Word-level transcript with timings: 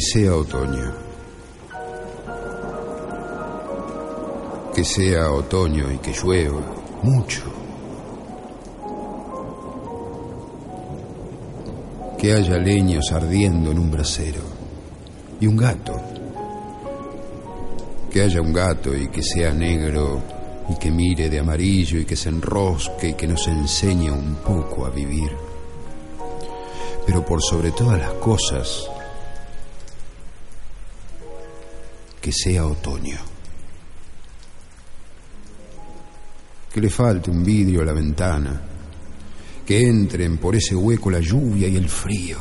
Que 0.00 0.06
sea 0.06 0.34
otoño. 0.34 0.94
Que 4.74 4.82
sea 4.82 5.30
otoño 5.30 5.92
y 5.92 5.98
que 5.98 6.14
llueva 6.14 6.62
mucho. 7.02 7.42
Que 12.18 12.32
haya 12.32 12.56
leños 12.56 13.12
ardiendo 13.12 13.72
en 13.72 13.78
un 13.78 13.90
brasero. 13.90 14.40
Y 15.38 15.46
un 15.46 15.58
gato. 15.58 16.00
Que 18.10 18.22
haya 18.22 18.40
un 18.40 18.54
gato 18.54 18.96
y 18.96 19.08
que 19.08 19.22
sea 19.22 19.52
negro 19.52 20.22
y 20.70 20.76
que 20.76 20.90
mire 20.90 21.28
de 21.28 21.40
amarillo 21.40 21.98
y 21.98 22.06
que 22.06 22.16
se 22.16 22.30
enrosque 22.30 23.10
y 23.10 23.14
que 23.14 23.26
nos 23.26 23.46
enseñe 23.48 24.10
un 24.10 24.36
poco 24.36 24.86
a 24.86 24.90
vivir. 24.90 25.30
Pero 27.04 27.22
por 27.22 27.42
sobre 27.42 27.72
todas 27.72 27.98
las 27.98 28.14
cosas, 28.14 28.88
que 32.20 32.32
sea 32.32 32.66
otoño. 32.66 33.18
Que 36.72 36.80
le 36.80 36.90
falte 36.90 37.30
un 37.30 37.42
vidrio 37.42 37.80
a 37.80 37.84
la 37.84 37.92
ventana, 37.92 38.60
que 39.66 39.80
entren 39.80 40.38
por 40.38 40.54
ese 40.54 40.74
hueco 40.74 41.10
la 41.10 41.20
lluvia 41.20 41.66
y 41.66 41.76
el 41.76 41.88
frío. 41.88 42.38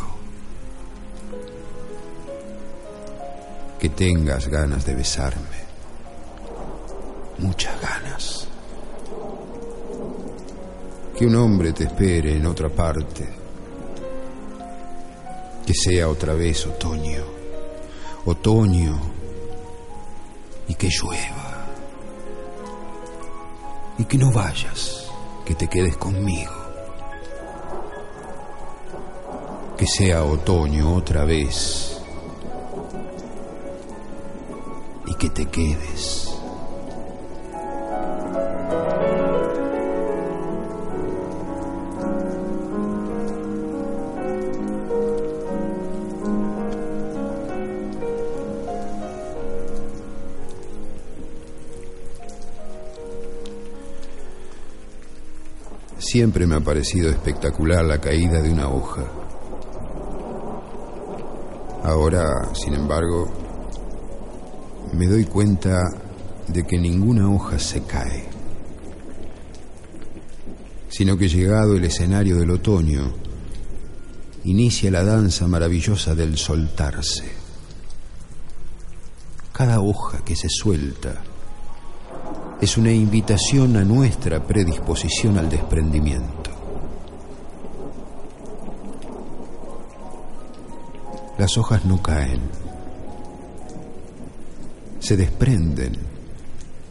Que 3.79 3.89
tengas 3.89 4.47
ganas 4.49 4.85
de 4.85 4.93
besarme, 4.93 5.57
muchas 7.39 7.81
ganas. 7.81 8.47
Que 11.17 11.25
un 11.25 11.35
hombre 11.35 11.73
te 11.73 11.85
espere 11.85 12.35
en 12.35 12.45
otra 12.45 12.69
parte. 12.69 13.27
Que 15.65 15.73
sea 15.73 16.09
otra 16.09 16.33
vez 16.33 16.65
otoño, 16.65 17.23
otoño 18.25 19.18
y 20.69 20.75
que 20.75 20.87
llueva. 20.87 21.65
Y 23.97 24.05
que 24.05 24.17
no 24.17 24.31
vayas, 24.31 25.11
que 25.43 25.55
te 25.55 25.67
quedes 25.67 25.97
conmigo. 25.97 26.53
Que 29.77 29.87
sea 29.87 30.23
otoño 30.23 30.95
otra 30.95 31.25
vez 31.25 31.99
y 35.07 35.15
que 35.15 35.29
te 35.29 35.45
quedes. 35.47 36.28
Siempre 56.19 56.45
me 56.45 56.57
ha 56.57 56.59
parecido 56.59 57.09
espectacular 57.09 57.85
la 57.85 58.01
caída 58.01 58.41
de 58.41 58.51
una 58.51 58.67
hoja. 58.67 59.05
Ahora, 61.81 62.53
sin 62.53 62.73
embargo, 62.73 63.31
me 64.91 65.07
doy 65.07 65.23
cuenta 65.23 65.81
de 66.45 66.67
que 66.67 66.77
ninguna 66.77 67.29
hoja 67.29 67.57
se 67.57 67.83
cae, 67.83 68.25
sino 70.89 71.15
que 71.15 71.29
llegado 71.29 71.77
el 71.77 71.85
escenario 71.85 72.35
del 72.35 72.51
otoño, 72.51 73.13
inicia 74.43 74.91
la 74.91 75.05
danza 75.05 75.47
maravillosa 75.47 76.15
del 76.15 76.37
soltarse. 76.37 77.31
Cada 79.53 79.79
hoja 79.79 80.17
que 80.25 80.35
se 80.35 80.49
suelta 80.49 81.23
es 82.61 82.77
una 82.77 82.91
invitación 82.91 83.77
a 83.77 83.83
nuestra 83.83 84.45
predisposición 84.45 85.37
al 85.37 85.49
desprendimiento. 85.49 86.51
Las 91.37 91.57
hojas 91.57 91.85
no 91.85 92.01
caen, 92.03 92.41
se 94.99 95.15
desprenden 95.15 95.93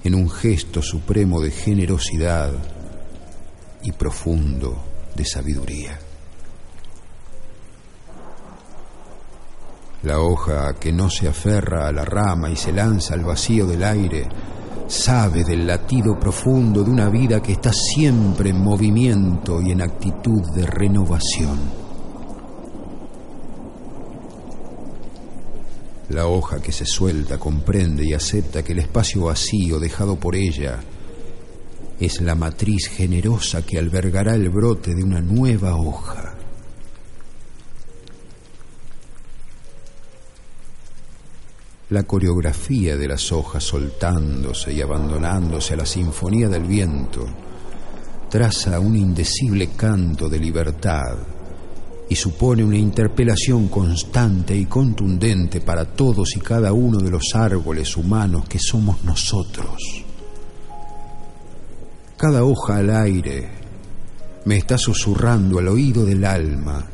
en 0.05 0.15
un 0.15 0.31
gesto 0.31 0.81
supremo 0.81 1.41
de 1.43 1.51
generosidad 1.51 2.53
y 3.83 3.93
profundo 3.93 4.83
de 5.15 5.25
sabiduría. 5.27 5.99
La 10.05 10.21
hoja 10.21 10.75
que 10.81 10.93
no 10.93 11.11
se 11.11 11.29
aferra 11.29 11.89
a 11.89 11.93
la 11.93 12.07
rama 12.07 12.49
y 12.49 12.57
se 12.57 12.73
lanza 12.73 13.15
al 13.15 13.25
vacío 13.25 13.67
del 13.67 13.85
aire 13.85 14.27
sabe 14.89 15.45
del 15.45 15.67
latido 15.67 16.19
profundo 16.19 16.83
de 16.83 16.91
una 16.91 17.11
vida 17.11 17.43
que 17.43 17.53
está 17.53 17.73
siempre 17.73 18.51
en 18.51 18.59
movimiento 18.59 19.61
y 19.61 19.71
en 19.71 19.83
actitud 19.83 20.43
de 20.55 20.67
renovación. 20.67 21.59
La 26.09 26.27
hoja 26.27 26.63
que 26.63 26.73
se 26.73 26.87
suelta 26.87 27.39
comprende 27.39 28.03
y 28.03 28.15
acepta 28.15 28.63
que 28.63 28.73
el 28.73 28.79
espacio 28.79 29.25
vacío 29.25 29.79
dejado 29.79 30.17
por 30.17 30.35
ella 30.35 30.81
es 32.01 32.23
la 32.23 32.35
matriz 32.35 32.89
generosa 32.89 33.61
que 33.61 33.79
albergará 33.79 34.35
el 34.35 34.49
brote 34.49 34.95
de 34.95 35.05
una 35.05 35.21
nueva 35.21 35.77
hoja. 35.77 36.38
La 41.91 42.03
coreografía 42.03 42.97
de 42.97 43.09
las 43.09 43.33
hojas 43.33 43.65
soltándose 43.65 44.73
y 44.73 44.83
abandonándose 44.83 45.73
a 45.73 45.79
la 45.79 45.87
sinfonía 45.87 46.49
del 46.49 46.65
viento, 46.65 47.27
traza 48.29 48.79
un 48.79 48.95
indecible 48.95 49.71
canto 49.75 50.29
de 50.29 50.39
libertad 50.39 51.17
y 52.11 52.15
supone 52.15 52.63
una 52.63 52.77
interpelación 52.77 53.69
constante 53.69 54.55
y 54.55 54.67
contundente 54.67 55.63
para 55.63 55.87
todos 55.87 56.37
y 56.37 56.41
cada 56.41 56.73
uno 56.73 56.99
de 56.99 57.11
los 57.11 57.35
árboles 57.35 57.97
humanos 57.97 58.47
que 58.49 58.59
somos 58.59 59.03
nosotros. 59.05 60.05
Cada 62.19 62.45
hoja 62.45 62.77
al 62.77 62.91
aire 62.91 63.49
me 64.45 64.59
está 64.59 64.77
susurrando 64.77 65.59
al 65.59 65.69
oído 65.69 66.05
del 66.05 66.25
alma, 66.25 66.85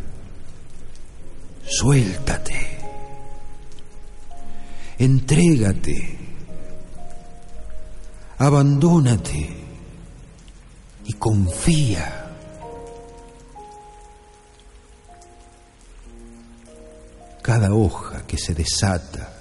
suéltate 1.65 2.74
entrégate, 4.99 6.19
abandónate 8.39 9.49
y 11.05 11.13
confía. 11.15 12.21
Cada 17.43 17.75
hoja 17.75 18.27
que 18.27 18.39
se 18.39 18.55
desata 18.55 19.35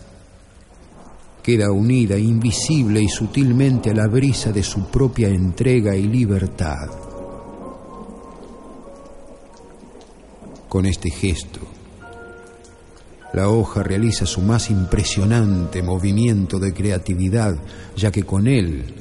queda 1.42 1.72
unida 1.72 2.18
invisible 2.18 3.02
y 3.02 3.10
sutilmente 3.10 3.92
a 3.92 3.94
la 3.94 4.08
brisa 4.08 4.52
de 4.52 4.64
su 4.64 4.86
propia 4.90 5.28
entrega 5.28 5.96
y 5.96 6.08
libertad. 6.08 6.90
Con 10.70 10.86
este 10.86 11.12
gesto, 11.12 11.60
la 13.34 13.50
hoja 13.50 13.82
realiza 13.82 14.28
su 14.28 14.42
más 14.42 14.70
impresionante 14.70 15.82
movimiento 15.82 16.60
de 16.60 16.72
creatividad, 16.72 17.56
ya 17.96 18.12
que 18.12 18.24
con 18.24 18.48
él 18.48 18.94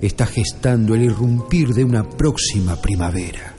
está 0.00 0.26
gestando 0.26 0.94
el 0.94 1.02
irrumpir 1.02 1.74
de 1.74 1.84
una 1.84 2.08
próxima 2.08 2.76
primavera. 2.76 3.54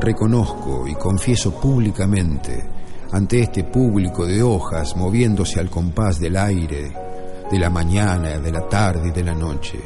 Reconozco 0.00 0.88
y 0.88 0.94
confieso 0.94 1.60
públicamente 1.60 2.64
ante 3.12 3.40
este 3.40 3.64
público 3.64 4.26
de 4.26 4.42
hojas 4.42 4.96
moviéndose 4.96 5.60
al 5.60 5.68
compás 5.68 6.18
del 6.18 6.38
aire, 6.38 6.90
de 7.50 7.58
la 7.58 7.68
mañana, 7.68 8.38
de 8.38 8.50
la 8.50 8.66
tarde 8.66 9.08
y 9.08 9.12
de 9.12 9.22
la 9.22 9.34
noche, 9.34 9.78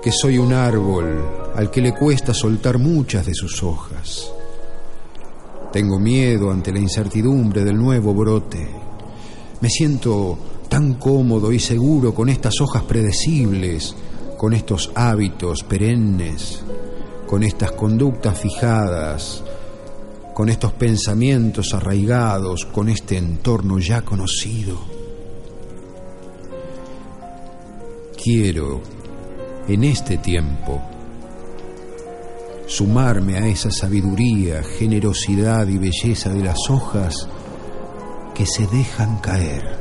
que 0.00 0.12
soy 0.12 0.38
un 0.38 0.52
árbol 0.52 1.50
al 1.56 1.68
que 1.68 1.80
le 1.80 1.92
cuesta 1.92 2.32
soltar 2.32 2.78
muchas 2.78 3.26
de 3.26 3.34
sus 3.34 3.60
hojas 3.64 4.32
tengo 5.72 5.98
miedo 5.98 6.50
ante 6.50 6.72
la 6.72 6.78
incertidumbre 6.78 7.64
del 7.64 7.76
nuevo 7.76 8.14
brote. 8.14 8.68
Me 9.60 9.68
siento 9.68 10.38
tan 10.68 10.94
cómodo 10.94 11.52
y 11.52 11.58
seguro 11.58 12.14
con 12.14 12.28
estas 12.28 12.60
hojas 12.60 12.84
predecibles, 12.84 13.94
con 14.36 14.54
estos 14.54 14.90
hábitos 14.94 15.64
perennes, 15.64 16.62
con 17.26 17.42
estas 17.42 17.72
conductas 17.72 18.38
fijadas, 18.38 19.42
con 20.34 20.48
estos 20.48 20.72
pensamientos 20.72 21.74
arraigados, 21.74 22.64
con 22.64 22.88
este 22.88 23.16
entorno 23.16 23.78
ya 23.78 24.02
conocido. 24.02 24.78
Quiero, 28.22 28.80
en 29.66 29.84
este 29.84 30.18
tiempo, 30.18 30.80
sumarme 32.68 33.38
a 33.38 33.46
esa 33.48 33.70
sabiduría, 33.70 34.62
generosidad 34.62 35.66
y 35.68 35.78
belleza 35.78 36.28
de 36.28 36.44
las 36.44 36.58
hojas 36.68 37.26
que 38.34 38.44
se 38.44 38.66
dejan 38.66 39.18
caer. 39.20 39.78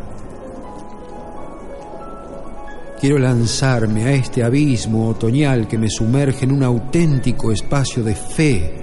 Quiero 3.00 3.20
lanzarme 3.20 4.06
a 4.06 4.14
este 4.14 4.42
abismo 4.44 5.10
otoñal 5.10 5.68
que 5.68 5.78
me 5.78 5.90
sumerge 5.90 6.46
en 6.46 6.54
un 6.54 6.64
auténtico 6.64 7.52
espacio 7.52 8.04
de 8.04 8.16
fe, 8.16 8.74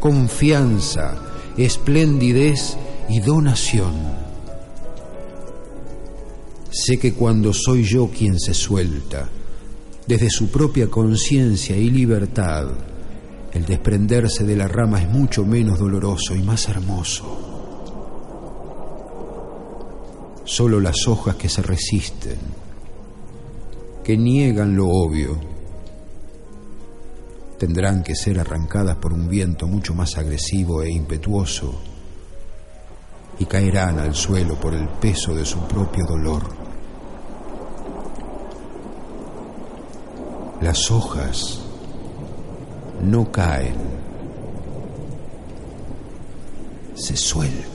confianza, 0.00 1.14
esplendidez 1.56 2.76
y 3.08 3.20
donación. 3.20 3.94
Sé 6.70 6.96
que 6.96 7.12
cuando 7.12 7.52
soy 7.52 7.84
yo 7.84 8.08
quien 8.08 8.40
se 8.40 8.54
suelta, 8.54 9.28
desde 10.06 10.30
su 10.30 10.48
propia 10.50 10.88
conciencia 10.88 11.76
y 11.76 11.90
libertad, 11.90 12.66
el 13.54 13.64
desprenderse 13.64 14.42
de 14.44 14.56
la 14.56 14.66
rama 14.66 15.00
es 15.00 15.08
mucho 15.08 15.44
menos 15.44 15.78
doloroso 15.78 16.34
y 16.34 16.42
más 16.42 16.68
hermoso. 16.68 17.52
Solo 20.44 20.80
las 20.80 21.06
hojas 21.06 21.36
que 21.36 21.48
se 21.48 21.62
resisten, 21.62 22.38
que 24.02 24.16
niegan 24.16 24.74
lo 24.76 24.88
obvio, 24.88 25.38
tendrán 27.56 28.02
que 28.02 28.16
ser 28.16 28.40
arrancadas 28.40 28.96
por 28.96 29.12
un 29.12 29.28
viento 29.28 29.68
mucho 29.68 29.94
más 29.94 30.18
agresivo 30.18 30.82
e 30.82 30.90
impetuoso 30.90 31.80
y 33.38 33.44
caerán 33.46 34.00
al 34.00 34.14
suelo 34.16 34.56
por 34.56 34.74
el 34.74 34.88
peso 34.88 35.32
de 35.32 35.46
su 35.46 35.60
propio 35.60 36.04
dolor. 36.04 36.42
Las 40.60 40.90
hojas 40.90 41.63
no 43.02 43.30
caen, 43.30 43.74
se 46.94 47.16
sueltan. 47.16 47.73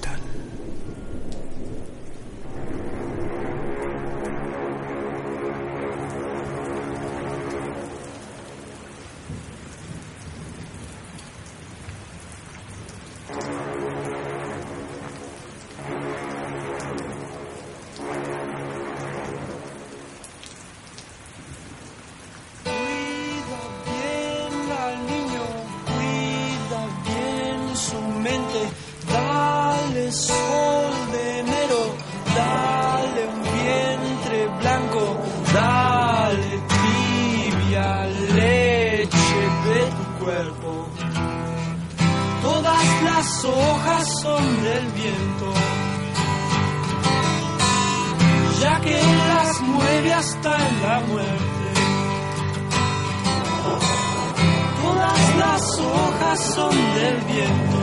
son 56.36 56.70
del 56.70 57.18
viento, 57.22 57.78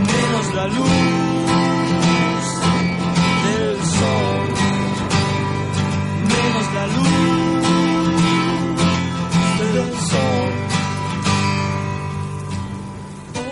menos 0.00 0.54
la 0.54 0.66
luz 0.68 0.88
del 3.44 3.76
sol, 3.98 4.48
menos 6.32 6.66
la 6.74 6.86
luz 6.86 7.66
del 9.72 9.90
sol. 10.10 10.52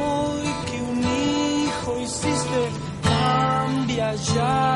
Hoy 0.00 0.46
que 0.66 0.78
un 0.82 1.00
hijo 1.04 1.90
hiciste, 2.00 2.60
cambia 3.02 4.14
ya. 4.14 4.71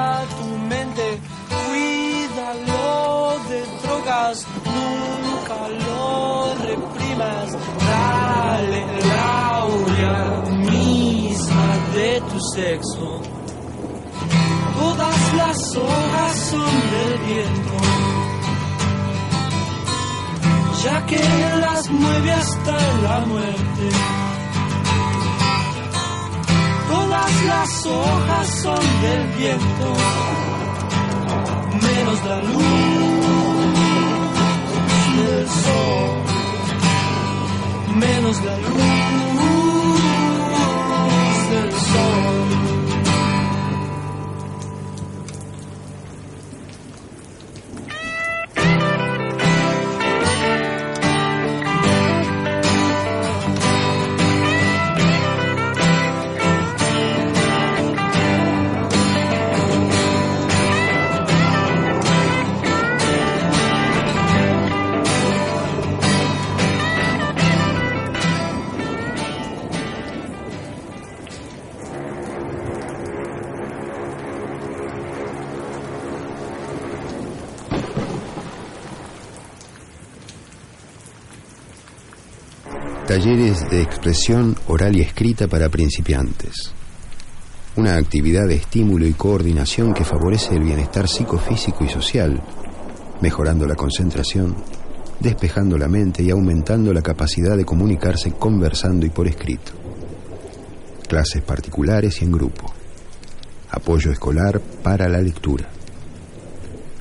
sexo. 12.57 13.21
Todas 14.79 15.35
las 15.41 15.59
hojas 15.77 16.33
son 16.51 16.73
del 16.93 17.13
viento, 17.29 17.77
ya 20.85 20.97
que 21.07 21.21
las 21.65 21.91
mueve 21.91 22.33
hasta 22.33 22.77
la 23.03 23.19
muerte. 23.27 23.87
Todas 26.89 27.33
las 27.53 27.87
hojas 27.87 28.47
son 28.63 28.85
del 29.05 29.23
viento, 29.39 29.89
menos 31.87 32.19
la 32.31 32.39
luz 32.51 33.77
del 35.19 35.47
sol, 35.65 36.11
menos 37.97 38.37
la 38.45 38.57
luz 38.57 38.97
del 41.51 41.73
sol. 41.73 42.26
Talleres 83.07 83.71
de 83.71 83.83
expresión 83.83 84.57
oral 84.67 84.97
y 84.97 85.01
escrita 85.01 85.47
para 85.47 85.69
principiantes. 85.69 86.73
Una 87.77 87.97
actividad 87.97 88.49
de 88.49 88.57
estímulo 88.57 89.07
y 89.07 89.13
coordinación 89.13 89.95
que 89.95 90.05
favorece 90.05 90.57
el 90.57 90.65
bienestar 90.65 91.09
psicofísico 91.09 91.85
y 91.85 91.89
social, 91.89 92.43
mejorando 93.21 93.67
la 93.67 93.75
concentración, 93.75 94.57
despejando 95.21 95.79
la 95.79 95.89
mente 95.89 96.23
y 96.23 96.31
aumentando 96.31 96.93
la 96.93 97.03
capacidad 97.03 97.57
de 97.57 97.65
comunicarse 97.65 98.33
conversando 98.33 99.07
y 99.07 99.11
por 99.11 99.29
escrito. 99.29 99.73
Clases 101.09 101.43
particulares 101.43 102.21
y 102.21 102.25
en 102.25 102.33
grupo. 102.33 102.73
Apoyo 103.71 104.11
escolar 104.11 104.61
para 104.83 105.09
la 105.09 105.21
lectura. 105.21 105.69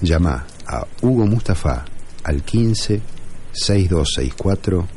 Llama 0.01 0.45
a 0.67 0.85
Hugo 1.01 1.25
Mustafa 1.25 1.85
al 2.23 2.43
15 2.43 3.01
6264 3.51 4.94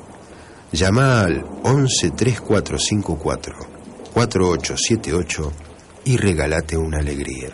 Llama 0.71 1.21
al 1.21 1.43
113454 1.63 3.72
4878 4.13 5.51
y 6.05 6.17
regálate 6.17 6.77
una 6.77 6.99
alegría. 6.99 7.53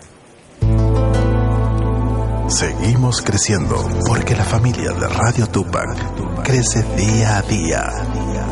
Seguimos 2.50 3.22
creciendo 3.22 3.76
porque 4.08 4.36
la 4.36 4.44
familia 4.44 4.92
de 4.92 5.08
Radio 5.08 5.48
Tupac 5.48 6.44
crece 6.44 6.84
día 6.98 7.38
a 7.38 7.42
día. 7.44 7.84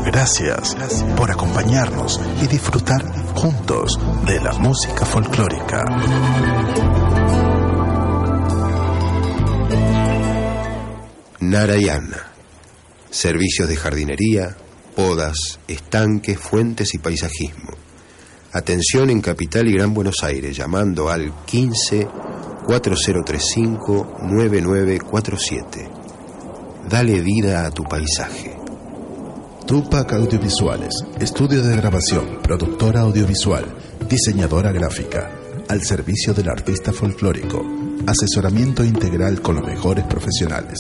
Gracias 0.06 0.78
por 1.18 1.32
acompañarnos 1.32 2.22
y 2.42 2.48
disfrutar 2.48 3.04
juntos 3.34 4.00
de 4.26 4.40
la 4.40 4.54
música 4.54 5.04
folclórica. 5.04 5.84
Narayana. 11.40 12.32
Servicios 13.10 13.68
de 13.68 13.78
jardinería, 13.78 14.56
podas, 14.96 15.60
estanques, 15.68 16.40
fuentes 16.40 16.94
y 16.94 17.00
paisajismo. 17.00 17.87
Atención 18.54 19.10
en 19.10 19.20
Capital 19.20 19.68
y 19.68 19.74
Gran 19.74 19.94
Buenos 19.94 20.24
Aires 20.24 20.56
llamando 20.56 21.10
al 21.10 21.34
15 21.46 22.08
4035 22.66 24.20
9947. 24.22 25.90
Dale 26.90 27.22
vida 27.22 27.66
a 27.66 27.72
tu 27.72 27.84
paisaje. 27.84 28.58
Tupac 29.66 30.14
Audiovisuales, 30.14 30.94
estudio 31.20 31.62
de 31.62 31.76
grabación, 31.76 32.40
productora 32.42 33.02
audiovisual, 33.02 33.66
diseñadora 34.10 34.72
gráfica, 34.72 35.30
al 35.68 35.84
servicio 35.84 36.34
del 36.34 36.48
artista 36.48 36.94
folclórico, 36.94 37.66
asesoramiento 38.08 38.86
integral 38.86 39.42
con 39.42 39.58
los 39.58 39.66
mejores 39.66 40.06
profesionales. 40.06 40.80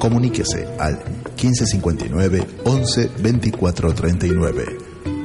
Comuníquese 0.00 0.66
al 0.80 0.96
1559 1.36 2.44
11 2.64 3.10
24 3.20 3.94
39 3.94 4.78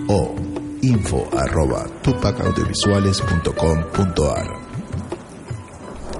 o 0.07 0.52
info 0.83 1.27
arroba 1.31 1.85
tupacaudiovisuales.com.ar. 2.01 4.47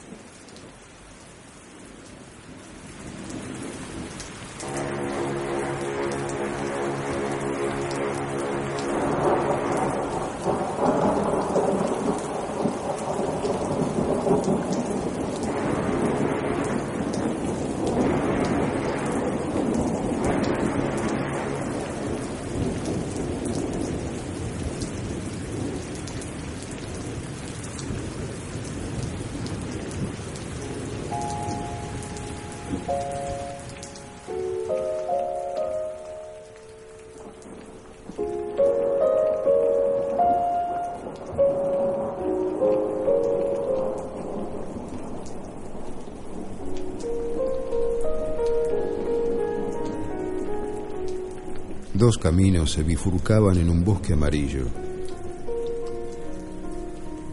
Caminos 52.35 52.73
se 52.73 52.83
bifurcaban 52.83 53.59
en 53.59 53.71
un 53.71 53.85
bosque 53.85 54.13
amarillo. 54.13 54.65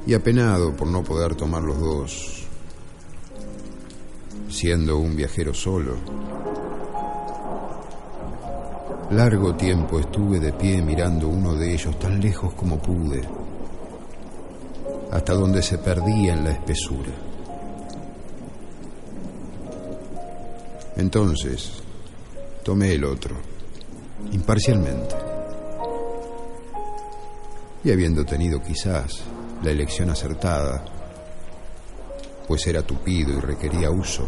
Y 0.05 0.13
apenado 0.13 0.75
por 0.75 0.88
no 0.88 1.03
poder 1.03 1.34
tomar 1.34 1.63
los 1.63 1.79
dos, 1.79 2.46
siendo 4.48 5.00
un 5.00 5.15
viajero 5.15 5.55
solo, 5.55 5.96
largo 9.10 9.55
tiempo 9.55 10.00
estuve 10.00 10.39
de 10.39 10.53
pie 10.53 10.84
mirando 10.84 11.29
uno 11.29 11.55
de 11.55 11.74
ellos 11.74 11.98
tan 11.98 12.22
lejos 12.22 12.53
como 12.53 12.77
pude, 12.77 13.27
hasta 15.12 15.34
donde 15.34 15.63
se 15.63 15.79
perdía 15.79 16.34
en 16.34 16.43
la 16.43 16.51
espesura. 16.51 17.12
Entonces, 20.96 21.81
tomé 22.63 22.93
el 22.93 23.03
otro 23.03 23.61
imparcialmente. 24.32 25.16
Y 27.84 27.92
habiendo 27.92 28.25
tenido 28.25 28.62
quizás 28.62 29.24
la 29.63 29.72
elección 29.72 30.10
acertada, 30.10 30.86
pues 32.48 32.68
era 32.68 32.82
tupido 32.84 33.38
y 33.38 33.40
requería 33.40 33.90
uso. 33.90 34.28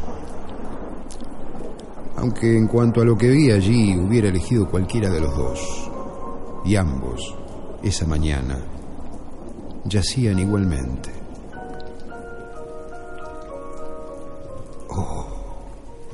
Aunque 2.16 2.58
en 2.58 2.68
cuanto 2.68 3.02
a 3.02 3.06
lo 3.06 3.18
que 3.18 3.30
vi 3.30 3.52
allí 3.52 3.98
hubiera 3.98 4.30
elegido 4.30 4.70
cualquiera 4.70 5.10
de 5.10 5.20
los 5.20 5.36
dos, 5.36 5.92
y 6.66 6.76
ambos, 6.76 7.36
esa 7.84 8.08
mañana, 8.08 8.60
yacían 9.86 10.40
igualmente. 10.40 11.12
Oh, 14.90 15.26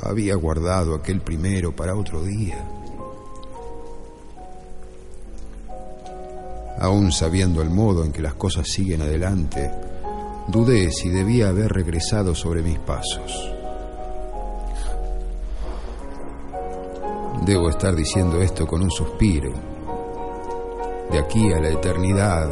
había 0.01 0.35
guardado 0.35 0.95
aquel 0.95 1.21
primero 1.21 1.75
para 1.75 1.95
otro 1.95 2.23
día. 2.23 2.78
Aún 6.79 7.11
sabiendo 7.11 7.61
el 7.61 7.69
modo 7.69 8.05
en 8.05 8.11
que 8.11 8.21
las 8.21 8.35
cosas 8.35 8.67
siguen 8.67 9.01
adelante, 9.01 9.69
dudé 10.47 10.91
si 10.91 11.09
debía 11.09 11.49
haber 11.49 11.71
regresado 11.71 12.33
sobre 12.33 12.61
mis 12.61 12.79
pasos. 12.79 13.53
Debo 17.45 17.69
estar 17.69 17.95
diciendo 17.95 18.41
esto 18.41 18.65
con 18.65 18.81
un 18.81 18.91
suspiro. 18.91 19.51
De 21.11 21.19
aquí 21.19 21.51
a 21.51 21.59
la 21.59 21.69
eternidad. 21.69 22.49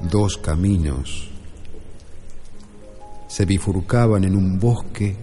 Dos 0.00 0.38
caminos 0.38 1.30
se 3.28 3.44
bifurcaban 3.44 4.24
en 4.24 4.36
un 4.36 4.58
bosque 4.58 5.16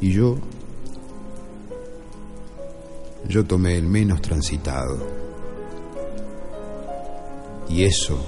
y 0.00 0.12
yo, 0.12 0.36
yo 3.28 3.44
tomé 3.44 3.76
el 3.76 3.86
menos 3.86 4.22
transitado. 4.22 5.06
Y 7.68 7.84
eso 7.84 8.18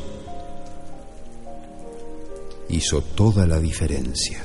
hizo 2.68 3.02
toda 3.02 3.46
la 3.46 3.58
diferencia. 3.58 4.42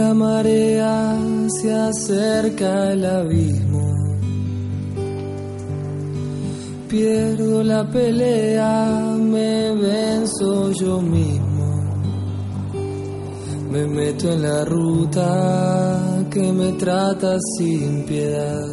La 0.00 0.14
marea 0.14 1.18
se 1.48 1.70
acerca 1.72 2.92
el 2.92 3.04
abismo. 3.04 3.86
Pierdo 6.88 7.62
la 7.62 7.82
pelea, 7.90 9.14
me 9.34 9.74
venzo 9.74 10.72
yo 10.72 11.02
mismo. 11.02 11.68
Me 13.72 13.86
meto 13.86 14.32
en 14.32 14.42
la 14.42 14.64
ruta 14.64 16.26
que 16.30 16.52
me 16.52 16.72
trata 16.72 17.36
sin 17.56 18.04
piedad. 18.04 18.68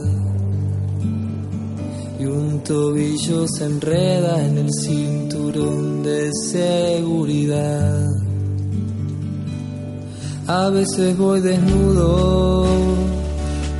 Y 2.19 2.25
un 2.25 2.63
tobillo 2.63 3.47
se 3.47 3.65
enreda 3.65 4.33
en 4.47 4.57
el 4.59 4.69
cinturón 4.71 6.03
de 6.03 6.31
seguridad. 6.51 8.16
A 10.49 10.69
veces 10.69 11.17
voy 11.17 11.41
desnudo, 11.41 12.65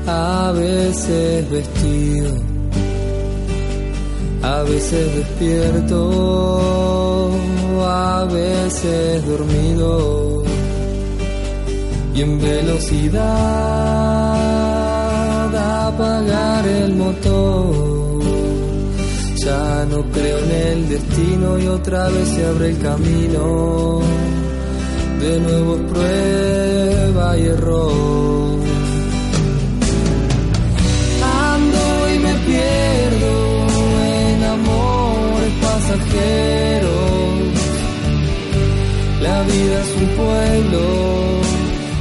a 0.06 0.52
veces 0.52 1.50
vestido, 1.50 2.34
a 4.44 4.64
veces 4.64 5.16
despierto, 5.16 6.02
a 7.86 8.26
veces 8.26 9.26
dormido 9.26 10.44
y 12.14 12.22
en 12.22 12.38
velocidad 12.38 13.26
apagar 15.88 16.68
el 16.68 16.96
motor. 16.96 18.24
Ya 19.38 19.86
no 19.90 20.04
creo 20.12 20.40
en 20.40 20.52
el 20.52 20.90
destino 20.90 21.58
y 21.60 21.68
otra 21.68 22.10
vez 22.10 22.28
se 22.28 22.46
abre 22.46 22.72
el 22.72 22.80
camino 22.80 24.02
de 25.20 25.40
nuevo 25.40 25.78
prueba 25.92 27.38
y 27.38 27.44
error. 27.48 28.60
Ando 31.54 32.14
y 32.14 32.20
me 32.20 32.34
pierdo 32.50 33.34
en 34.06 34.44
amores 34.44 35.54
pasajeros. 35.62 36.98
La 39.22 39.42
vida 39.44 39.76
es 39.86 39.92
un 40.02 40.08
pueblo 40.22 40.84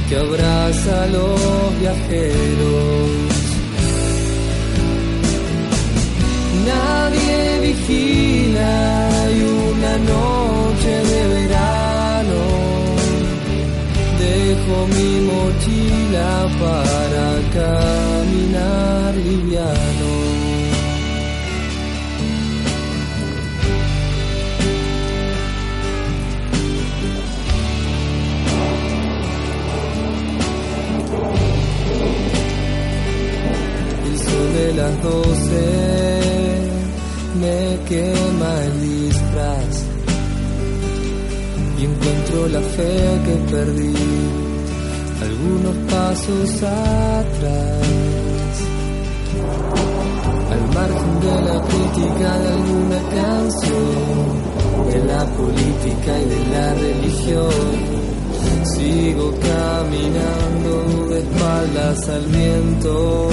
que 0.09 0.15
abraza 0.17 1.03
a 1.03 1.07
los 1.07 1.79
viajeros. 1.79 3.27
Nadie 6.65 7.59
vigila 7.61 8.99
y 9.31 9.41
una 9.41 9.97
noche 9.97 10.91
de 11.11 11.27
verano 11.27 11.76
dejo 14.67 14.87
mi 14.87 15.21
mochila 15.21 16.47
para 16.59 17.27
caminar 17.53 19.15
liviano. 19.15 20.13
El 34.05 34.19
sol 34.19 34.53
de 34.53 34.73
las 34.73 35.03
doce 35.03 35.67
me 37.39 37.79
quema 37.87 38.63
el 38.65 38.81
disfraz 38.81 39.83
y 41.79 41.85
encuentro 41.85 42.47
la 42.47 42.61
fe 42.61 43.19
que 43.25 43.51
perdí 43.51 44.46
algunos 45.21 45.75
pasos 45.91 46.63
atrás. 46.63 47.87
Al 50.51 50.61
margen 50.73 51.19
de 51.19 51.41
la 51.49 51.61
crítica 51.61 52.39
de 52.39 52.49
alguna 52.49 52.99
canción, 53.15 54.27
de 54.91 54.99
la 55.05 55.25
política 55.25 56.19
y 56.21 56.25
de 56.25 56.41
la 56.51 56.73
religión, 56.73 57.97
sigo 58.75 59.33
caminando 59.39 61.07
de 61.09 61.19
espaldas 61.19 62.09
al 62.09 62.25
viento 62.27 63.29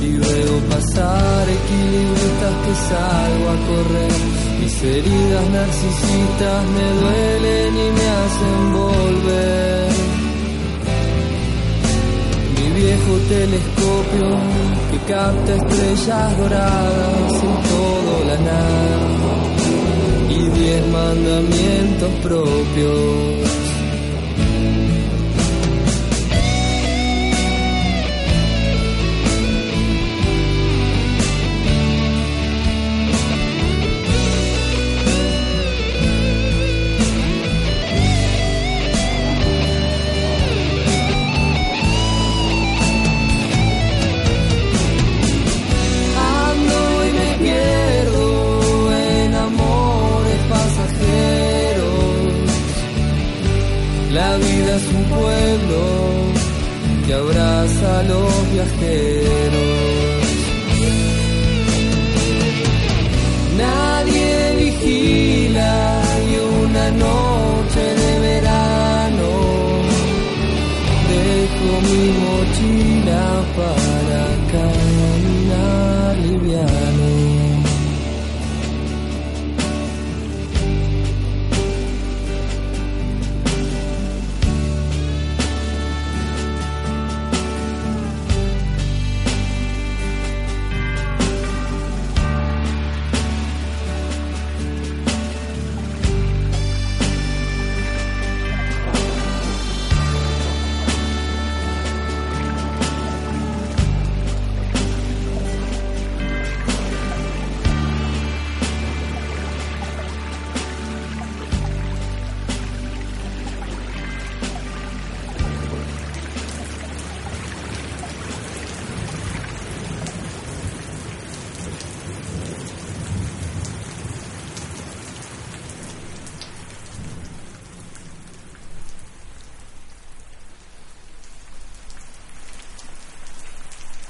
y 0.00 0.12
veo 0.12 0.58
pasar 0.70 1.48
equilibristas 1.48 2.54
que 2.64 2.74
salgo 2.88 3.50
a 3.50 3.56
correr 3.66 4.46
mis 4.66 4.82
heridas 4.82 5.50
narcisistas 5.50 6.66
me 6.74 7.00
duelen 7.00 7.74
y 7.76 7.90
me 7.92 8.08
hacen 8.08 8.72
volver. 8.72 10.05
Viejo 13.06 13.18
telescopio 13.28 14.38
que 14.90 14.98
capta 15.12 15.54
estrellas 15.54 16.38
doradas 16.38 17.32
en 17.42 17.62
todo 17.70 18.24
la 18.26 18.38
nada 18.38 19.06
y 20.28 20.48
diez 20.58 20.86
mandamientos 20.88 22.10
propios 22.22 23.25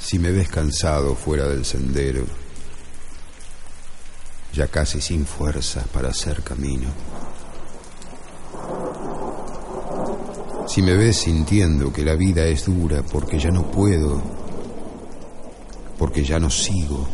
Si 0.07 0.21
me 0.21 0.31
ves 0.31 0.49
cansado 0.49 1.17
fuera 1.17 1.49
del 1.49 1.65
sendero, 1.65 2.25
ya 4.53 4.69
casi 4.69 5.01
sin 5.01 5.27
fuerzas 5.27 5.89
para 5.89 6.11
hacer 6.11 6.45
camino. 6.45 6.91
Si 10.69 10.81
me 10.81 10.95
ves 10.95 11.17
sintiendo 11.17 11.93
que 11.93 12.05
la 12.05 12.15
vida 12.15 12.45
es 12.45 12.67
dura 12.67 13.03
porque 13.03 13.41
ya 13.41 13.51
no 13.51 13.69
puedo, 13.69 14.23
porque 15.99 16.23
ya 16.23 16.39
no 16.39 16.51
sigo, 16.51 17.09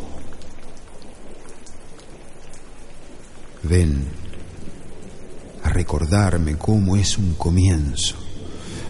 ven 3.63 4.07
a 5.65 5.71
recordarme 5.71 6.59
cómo 6.59 6.97
es 6.97 7.17
un 7.17 7.37
comienzo, 7.37 8.17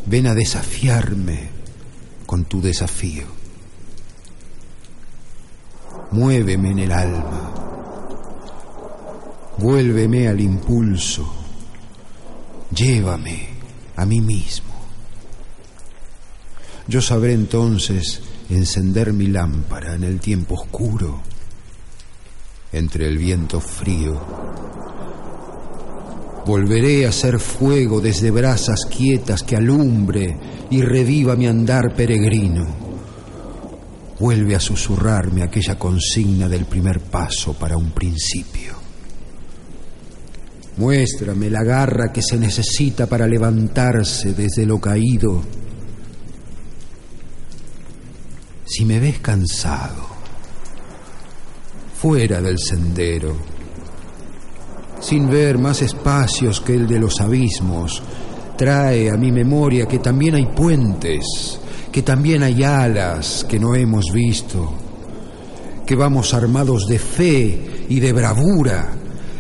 ven 0.07 0.27
a 0.27 0.35
desafiarme 0.35 1.51
con 2.27 2.47
tu 2.47 2.61
desafío. 2.61 3.42
Muéveme 6.13 6.73
en 6.73 6.79
el 6.79 6.93
alma. 6.93 7.51
Vuélveme 9.57 10.29
al 10.29 10.41
impulso. 10.41 11.27
Llévame 12.71 13.49
a 13.97 14.05
mí 14.05 14.21
mismo. 14.21 14.75
Yo 16.87 17.01
sabré 17.01 17.33
entonces 17.33 18.21
encender 18.51 19.15
mi 19.15 19.29
lámpara 19.29 19.95
en 19.95 20.05
el 20.05 20.21
tiempo 20.21 20.57
oscuro, 20.57 21.23
entre 22.73 23.07
el 23.07 23.17
viento 23.17 23.59
frío. 23.59 24.21
Volveré 26.45 27.07
a 27.07 27.13
ser 27.13 27.39
fuego 27.39 28.03
desde 28.03 28.31
brasas 28.31 28.85
quietas 28.85 29.43
que 29.43 29.57
alumbre 29.57 30.37
y 30.71 30.83
reviva 30.83 31.37
mi 31.37 31.47
andar 31.47 31.95
peregrino 31.97 32.82
vuelve 34.23 34.55
a 34.55 34.61
susurrarme 34.61 35.43
aquella 35.43 35.77
consigna 35.77 36.49
del 36.49 36.67
primer 36.67 37.01
paso 37.01 37.55
para 37.55 37.77
un 37.77 37.91
principio. 37.91 38.73
Muéstrame 40.77 41.51
la 41.51 41.65
garra 41.65 42.13
que 42.13 42.23
se 42.23 42.39
necesita 42.39 43.09
para 43.09 43.27
levantarse 43.27 44.33
desde 44.33 44.65
lo 44.65 44.81
caído. 44.81 45.43
Si 48.65 48.85
me 48.85 49.01
ves 49.01 49.19
cansado, 49.19 50.07
fuera 51.93 52.41
del 52.41 52.61
sendero, 52.61 53.37
sin 55.01 55.29
ver 55.29 55.59
más 55.59 55.83
espacios 55.83 56.61
que 56.61 56.77
el 56.77 56.87
de 56.87 57.01
los 57.01 57.21
abismos, 57.21 58.01
trae 58.57 59.11
a 59.11 59.17
mi 59.17 59.33
memoria 59.33 59.87
que 59.87 59.99
también 59.99 60.37
hay 60.37 60.47
puentes 60.47 61.59
que 61.93 62.03
también 62.03 62.43
hay 62.43 62.65
alas 62.65 63.45
que 63.47 63.61
no 63.61 63.75
hemos 63.75 64.11
visto, 64.13 64.73
que 65.85 65.95
vamos 65.95 66.33
armados 66.33 66.87
de 66.89 66.99
fe 66.99 67.85
y 67.91 68.01
de 68.01 68.15
bravura, 68.15 68.97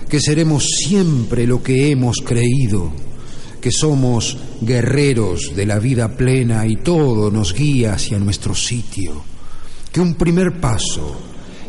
que 0.06 0.20
seremos 0.20 0.66
siempre 0.66 1.46
lo 1.46 1.62
que 1.62 1.90
hemos 1.90 2.18
creído, 2.18 2.92
que 3.58 3.70
somos 3.72 4.36
guerreros 4.60 5.52
de 5.56 5.64
la 5.64 5.78
vida 5.78 6.14
plena 6.14 6.66
y 6.66 6.76
todo 6.76 7.30
nos 7.30 7.54
guía 7.54 7.94
hacia 7.94 8.18
nuestro 8.18 8.54
sitio, 8.54 9.24
que 9.90 10.02
un 10.02 10.14
primer 10.14 10.60
paso 10.60 11.16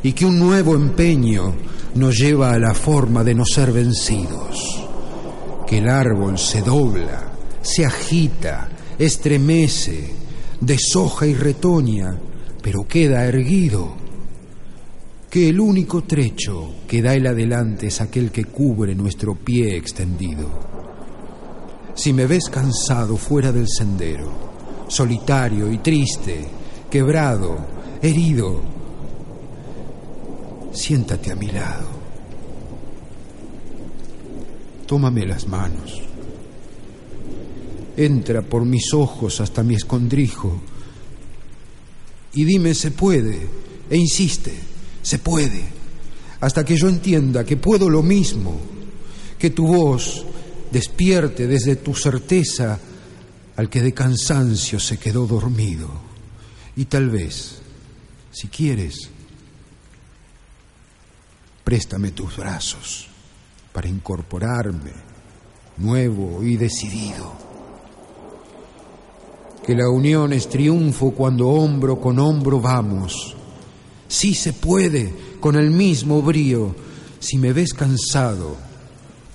y 0.03 0.11
que 0.11 0.25
un 0.25 0.37
nuevo 0.37 0.75
empeño 0.75 1.55
nos 1.95 2.17
lleva 2.17 2.51
a 2.51 2.59
la 2.59 2.73
forma 2.73 3.23
de 3.23 3.35
no 3.35 3.45
ser 3.45 3.71
vencidos, 3.71 4.83
que 5.65 5.77
el 5.77 5.87
árbol 5.87 6.37
se 6.37 6.61
dobla, 6.61 7.31
se 7.61 7.85
agita, 7.85 8.67
estremece, 8.99 10.22
deshoja 10.59 11.25
y 11.25 11.33
retoña, 11.33 12.17
pero 12.61 12.87
queda 12.87 13.25
erguido. 13.25 13.93
Que 15.29 15.49
el 15.49 15.59
único 15.59 16.03
trecho 16.03 16.75
que 16.87 17.01
da 17.01 17.15
el 17.15 17.25
adelante 17.25 17.87
es 17.87 18.01
aquel 18.01 18.31
que 18.31 18.45
cubre 18.45 18.93
nuestro 18.93 19.35
pie 19.35 19.75
extendido. 19.75 20.47
Si 21.95 22.13
me 22.13 22.27
ves 22.27 22.49
cansado 22.49 23.17
fuera 23.17 23.51
del 23.51 23.67
sendero, 23.67 24.31
solitario 24.87 25.71
y 25.71 25.79
triste, 25.79 26.45
quebrado, 26.89 27.57
herido, 28.01 28.61
siéntate 30.71 31.31
a 31.31 31.35
mi 31.35 31.47
lado. 31.47 31.87
Tómame 34.85 35.25
las 35.25 35.47
manos 35.47 36.12
entra 37.97 38.41
por 38.41 38.65
mis 38.65 38.93
ojos 38.93 39.39
hasta 39.41 39.63
mi 39.63 39.75
escondrijo 39.75 40.61
y 42.33 42.45
dime 42.45 42.73
se 42.73 42.91
puede, 42.91 43.47
e 43.89 43.97
insiste, 43.97 44.53
se 45.01 45.19
puede, 45.19 45.63
hasta 46.39 46.65
que 46.65 46.75
yo 46.75 46.89
entienda 46.89 47.45
que 47.45 47.57
puedo 47.57 47.89
lo 47.89 48.01
mismo, 48.01 48.59
que 49.37 49.51
tu 49.51 49.67
voz 49.67 50.25
despierte 50.71 51.47
desde 51.47 51.75
tu 51.75 51.93
certeza 51.93 52.79
al 53.55 53.69
que 53.69 53.81
de 53.81 53.93
cansancio 53.93 54.79
se 54.79 54.97
quedó 54.97 55.27
dormido. 55.27 55.89
Y 56.75 56.85
tal 56.85 57.09
vez, 57.11 57.61
si 58.31 58.47
quieres, 58.47 59.09
préstame 61.63 62.11
tus 62.11 62.35
brazos 62.35 63.07
para 63.71 63.87
incorporarme 63.87 64.91
nuevo 65.77 66.43
y 66.43 66.57
decidido 66.57 67.42
que 69.65 69.75
la 69.75 69.89
unión 69.89 70.33
es 70.33 70.49
triunfo 70.49 71.11
cuando 71.11 71.47
hombro 71.47 71.99
con 71.99 72.19
hombro 72.19 72.59
vamos. 72.59 73.35
Sí 74.07 74.35
se 74.35 74.53
puede, 74.53 75.13
con 75.39 75.55
el 75.55 75.71
mismo 75.71 76.21
brío, 76.21 76.75
si 77.19 77.37
me 77.37 77.53
ves 77.53 77.73
cansado, 77.73 78.57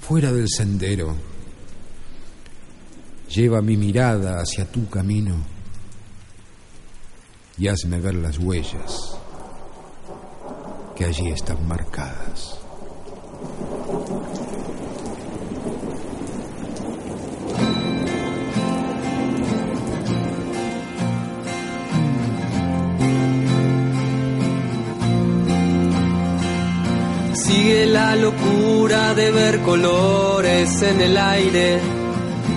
fuera 0.00 0.32
del 0.32 0.48
sendero. 0.48 1.16
Lleva 3.34 3.62
mi 3.62 3.76
mirada 3.76 4.40
hacia 4.40 4.70
tu 4.70 4.88
camino 4.88 5.36
y 7.58 7.68
hazme 7.68 8.00
ver 8.00 8.14
las 8.14 8.38
huellas 8.38 9.18
que 10.94 11.04
allí 11.04 11.28
están 11.28 11.66
marcadas. 11.66 12.58
La 28.08 28.16
locura 28.16 29.12
de 29.12 29.30
ver 29.30 29.60
colores 29.60 30.80
en 30.80 30.98
el 31.02 31.18
aire. 31.18 31.78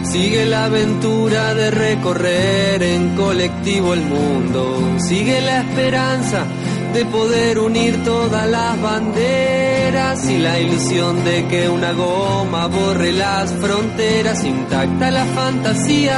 Sigue 0.03 0.45
la 0.45 0.65
aventura 0.65 1.53
de 1.53 1.71
recorrer 1.71 2.81
en 2.81 3.15
colectivo 3.17 3.93
el 3.93 4.01
mundo. 4.01 4.97
Sigue 4.97 5.41
la 5.41 5.59
esperanza 5.59 6.45
de 6.93 7.03
poder 7.05 7.59
unir 7.59 8.01
todas 8.05 8.49
las 8.49 8.81
banderas 8.81 10.29
y 10.29 10.37
la 10.37 10.57
ilusión 10.57 11.21
de 11.25 11.45
que 11.47 11.67
una 11.67 11.91
goma 11.91 12.67
borre 12.67 13.11
las 13.11 13.51
fronteras. 13.51 14.45
Intacta 14.45 15.11
la 15.11 15.25
fantasía 15.25 16.17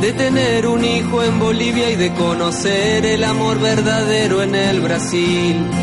de 0.00 0.12
tener 0.12 0.68
un 0.68 0.84
hijo 0.84 1.24
en 1.24 1.40
Bolivia 1.40 1.90
y 1.90 1.96
de 1.96 2.12
conocer 2.12 3.06
el 3.06 3.24
amor 3.24 3.58
verdadero 3.58 4.40
en 4.40 4.54
el 4.54 4.80
Brasil. 4.80 5.81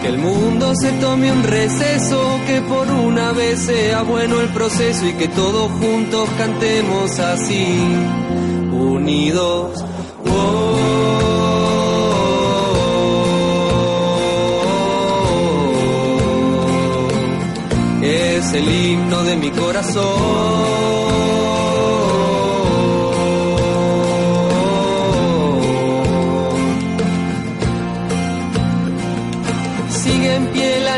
Que 0.00 0.08
el 0.08 0.18
mundo 0.18 0.74
se 0.76 0.92
tome 0.92 1.32
un 1.32 1.42
receso, 1.42 2.40
que 2.46 2.60
por 2.62 2.88
una 2.88 3.32
vez 3.32 3.58
sea 3.60 4.02
bueno 4.02 4.40
el 4.40 4.48
proceso 4.48 5.06
y 5.06 5.12
que 5.14 5.28
todos 5.28 5.70
juntos 5.72 6.28
cantemos 6.38 7.18
así, 7.18 7.66
unidos. 8.70 9.84
Es 18.02 18.52
el 18.54 18.68
himno 18.68 19.24
de 19.24 19.36
mi 19.36 19.50
corazón. 19.50 20.77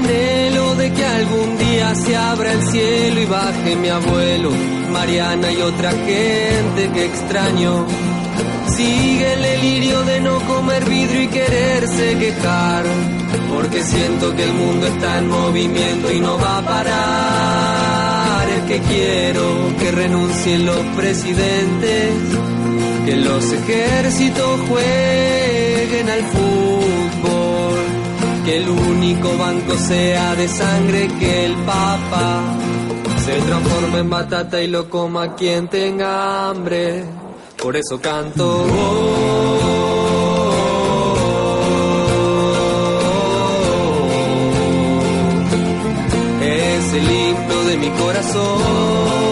Anhelo 0.00 0.74
de 0.76 0.92
que 0.92 1.04
algún 1.04 1.58
día 1.58 1.94
se 1.94 2.16
abra 2.16 2.52
el 2.52 2.62
cielo 2.68 3.20
y 3.20 3.26
baje 3.26 3.76
mi 3.76 3.88
abuelo, 3.88 4.50
Mariana 4.92 5.52
y 5.52 5.60
otra 5.60 5.90
gente 5.90 6.90
que 6.92 7.04
extraño. 7.04 7.86
Sigue 8.66 9.32
el 9.34 9.42
delirio 9.42 10.02
de 10.04 10.20
no 10.20 10.38
comer 10.46 10.84
vidrio 10.84 11.22
y 11.22 11.28
quererse 11.28 12.16
quejar, 12.18 12.84
porque 13.52 13.82
siento 13.82 14.34
que 14.34 14.44
el 14.44 14.52
mundo 14.54 14.86
está 14.86 15.18
en 15.18 15.28
movimiento 15.28 16.12
y 16.12 16.20
no 16.20 16.38
va 16.38 16.58
a 16.58 16.62
parar. 16.62 18.48
Es 18.48 18.62
que 18.64 18.78
quiero 18.80 19.44
que 19.78 19.90
renuncien 19.90 20.66
los 20.66 20.82
presidentes, 20.96 22.12
que 23.04 23.16
los 23.16 23.52
ejércitos 23.52 24.60
jueguen 24.68 26.08
al 26.08 26.22
fútbol 26.22 27.29
que 28.44 28.56
el 28.56 28.68
único 28.68 29.36
banco 29.36 29.76
sea 29.76 30.34
de 30.34 30.48
sangre, 30.48 31.08
que 31.18 31.46
el 31.46 31.54
papa 31.64 32.56
se 33.24 33.40
transforme 33.40 33.98
en 33.98 34.10
batata 34.10 34.60
y 34.62 34.66
lo 34.66 34.88
coma 34.88 35.34
quien 35.34 35.68
tenga 35.68 36.48
hambre. 36.48 37.04
Por 37.62 37.76
eso 37.76 38.00
canto. 38.00 38.66
es 46.42 46.94
el 46.94 47.10
himno 47.10 47.64
de 47.64 47.76
mi 47.76 47.90
corazón. 47.90 49.29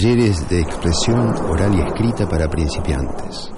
Talleres 0.00 0.48
de 0.48 0.60
expresión 0.60 1.34
oral 1.50 1.74
y 1.74 1.80
escrita 1.80 2.28
para 2.28 2.48
principiantes. 2.48 3.50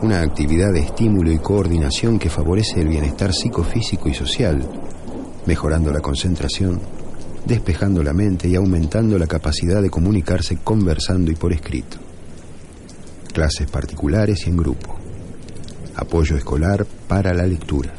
Una 0.00 0.22
actividad 0.22 0.72
de 0.72 0.80
estímulo 0.80 1.30
y 1.30 1.38
coordinación 1.38 2.18
que 2.18 2.30
favorece 2.30 2.80
el 2.80 2.88
bienestar 2.88 3.30
psicofísico 3.34 4.08
y 4.08 4.14
social, 4.14 4.66
mejorando 5.44 5.92
la 5.92 6.00
concentración, 6.00 6.80
despejando 7.44 8.02
la 8.02 8.14
mente 8.14 8.48
y 8.48 8.54
aumentando 8.56 9.18
la 9.18 9.26
capacidad 9.26 9.82
de 9.82 9.90
comunicarse 9.90 10.60
conversando 10.64 11.30
y 11.30 11.34
por 11.34 11.52
escrito. 11.52 11.98
Clases 13.30 13.70
particulares 13.70 14.46
y 14.46 14.48
en 14.48 14.56
grupo. 14.56 14.96
Apoyo 15.94 16.38
escolar 16.38 16.86
para 17.06 17.34
la 17.34 17.46
lectura. 17.46 17.92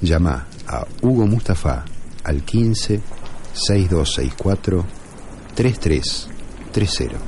Llama 0.00 0.48
a 0.66 0.84
Hugo 1.00 1.28
Mustafa 1.28 1.84
al 2.24 2.42
15 2.42 3.00
6264 3.52 4.97
3330. 5.58 7.18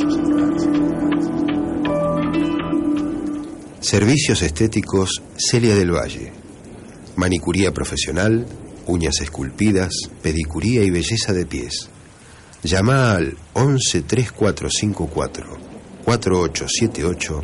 Servicios 3.81 4.41
estéticos 4.41 5.21
Celia 5.35 5.75
del 5.75 5.91
Valle. 5.91 6.31
Manicuría 7.17 7.73
profesional, 7.73 8.45
uñas 8.85 9.19
esculpidas, 9.19 9.91
pedicuría 10.21 10.81
y 10.83 10.91
belleza 10.91 11.33
de 11.33 11.45
pies. 11.45 11.89
Llama 12.63 13.11
al 13.11 13.35
113454 13.53 15.66
4878 16.07 17.41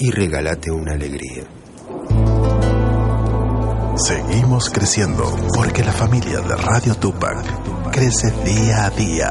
y 0.00 0.10
regálate 0.10 0.72
una 0.72 0.94
alegría. 0.94 1.44
Seguimos 3.96 4.68
creciendo 4.68 5.32
porque 5.54 5.84
la 5.84 5.92
familia 5.92 6.40
de 6.40 6.56
Radio 6.56 6.96
Tupac 6.96 7.92
crece 7.92 8.32
día 8.44 8.86
a 8.86 8.90
día. 8.90 9.30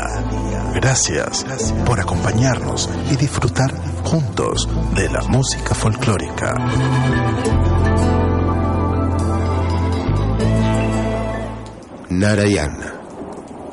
Gracias 0.73 1.45
por 1.85 1.99
acompañarnos 1.99 2.89
y 3.11 3.17
disfrutar 3.17 3.75
juntos 4.05 4.69
de 4.95 5.09
la 5.09 5.23
música 5.23 5.75
folclórica. 5.75 6.53
Narayana. 12.07 12.93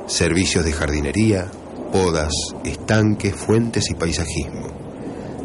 Servicios 0.09 0.65
de 0.65 0.73
jardinería, 0.73 1.47
podas, 1.93 2.33
estanques, 2.65 3.37
fuentes 3.37 3.89
y 3.89 3.95
paisajismo 3.95 4.66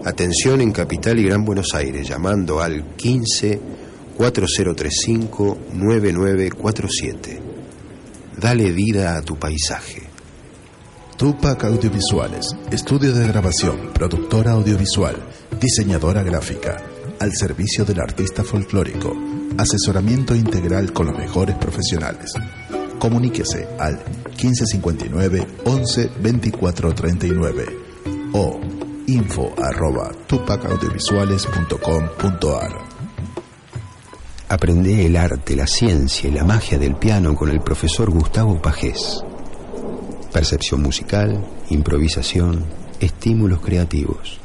Atención 0.04 0.62
en 0.62 0.72
Capital 0.72 1.20
y 1.20 1.26
Gran 1.26 1.46
Buenos 1.46 1.76
Aires, 1.76 2.08
llamando 2.08 2.60
al 2.60 2.96
15 2.96 3.62
4035 4.18 5.58
9947. 5.74 7.40
Dale 8.36 8.72
vida 8.72 9.16
a 9.16 9.22
tu 9.22 9.38
paisaje. 9.38 10.02
Tupac 11.18 11.64
Audiovisuales, 11.66 12.48
estudio 12.72 13.14
de 13.14 13.28
grabación, 13.28 13.92
productora 13.94 14.54
audiovisual, 14.54 15.18
diseñadora 15.60 16.24
gráfica, 16.24 16.82
al 17.20 17.32
servicio 17.36 17.86
del 17.86 18.00
artista 18.00 18.44
folclórico, 18.44 19.16
asesoramiento 19.56 20.34
integral 20.34 20.94
con 20.94 21.06
los 21.08 21.18
mejores 21.18 21.58
profesionales. 21.58 22.32
Comuníquese 22.98 23.68
al 23.78 24.00
1559 24.30 25.48
11 25.64 26.10
24 26.24 26.96
39 26.96 27.66
o 28.34 28.71
info 29.08 29.54
arroba 29.58 30.12
tupacaudiovisuales.com.ar 30.28 32.92
Aprende 34.50 35.06
el 35.06 35.16
arte, 35.16 35.56
la 35.56 35.66
ciencia 35.66 36.30
y 36.30 36.34
la 36.34 36.44
magia 36.44 36.78
del 36.78 36.96
piano 36.96 37.36
con 37.36 37.50
el 37.50 37.62
profesor 37.62 38.10
Gustavo 38.10 38.62
Pajés. 38.62 39.24
Percepción 40.34 40.82
musical, 40.82 41.42
improvisación, 41.70 42.66
estímulos 43.00 43.62
creativos. 43.62 44.40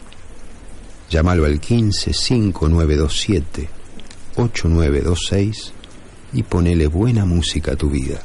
Llámalo 1.11 1.45
al 1.45 1.59
15 1.59 2.13
5927 2.13 3.69
8926 4.37 5.73
y 6.35 6.45
ponele 6.45 6.87
buena 6.87 7.25
música 7.25 7.73
a 7.73 7.77
tu 7.77 7.91
vida. 7.91 8.21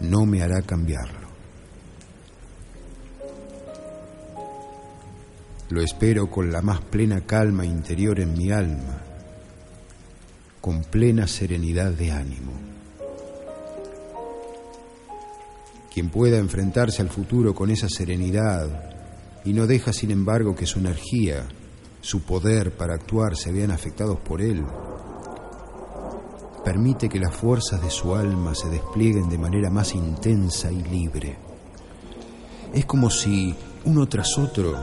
no 0.00 0.24
me 0.24 0.42
hará 0.42 0.62
cambiarlo. 0.62 1.28
Lo 5.70 5.80
espero 5.80 6.30
con 6.30 6.52
la 6.52 6.60
más 6.60 6.80
plena 6.82 7.22
calma 7.22 7.64
interior 7.64 8.20
en 8.20 8.34
mi 8.34 8.50
alma 8.52 9.01
con 10.62 10.84
plena 10.84 11.26
serenidad 11.26 11.90
de 11.90 12.12
ánimo. 12.12 12.52
Quien 15.92 16.08
pueda 16.08 16.38
enfrentarse 16.38 17.02
al 17.02 17.08
futuro 17.08 17.52
con 17.52 17.68
esa 17.68 17.88
serenidad 17.88 18.94
y 19.44 19.54
no 19.54 19.66
deja 19.66 19.92
sin 19.92 20.12
embargo 20.12 20.54
que 20.54 20.64
su 20.64 20.78
energía, 20.78 21.48
su 22.00 22.22
poder 22.22 22.76
para 22.76 22.94
actuar 22.94 23.36
se 23.36 23.50
vean 23.50 23.72
afectados 23.72 24.20
por 24.20 24.40
él, 24.40 24.64
permite 26.64 27.08
que 27.08 27.18
las 27.18 27.34
fuerzas 27.34 27.82
de 27.82 27.90
su 27.90 28.14
alma 28.14 28.54
se 28.54 28.68
desplieguen 28.68 29.28
de 29.28 29.38
manera 29.38 29.68
más 29.68 29.96
intensa 29.96 30.70
y 30.70 30.80
libre. 30.84 31.38
Es 32.72 32.86
como 32.86 33.10
si, 33.10 33.52
uno 33.84 34.08
tras 34.08 34.38
otro, 34.38 34.76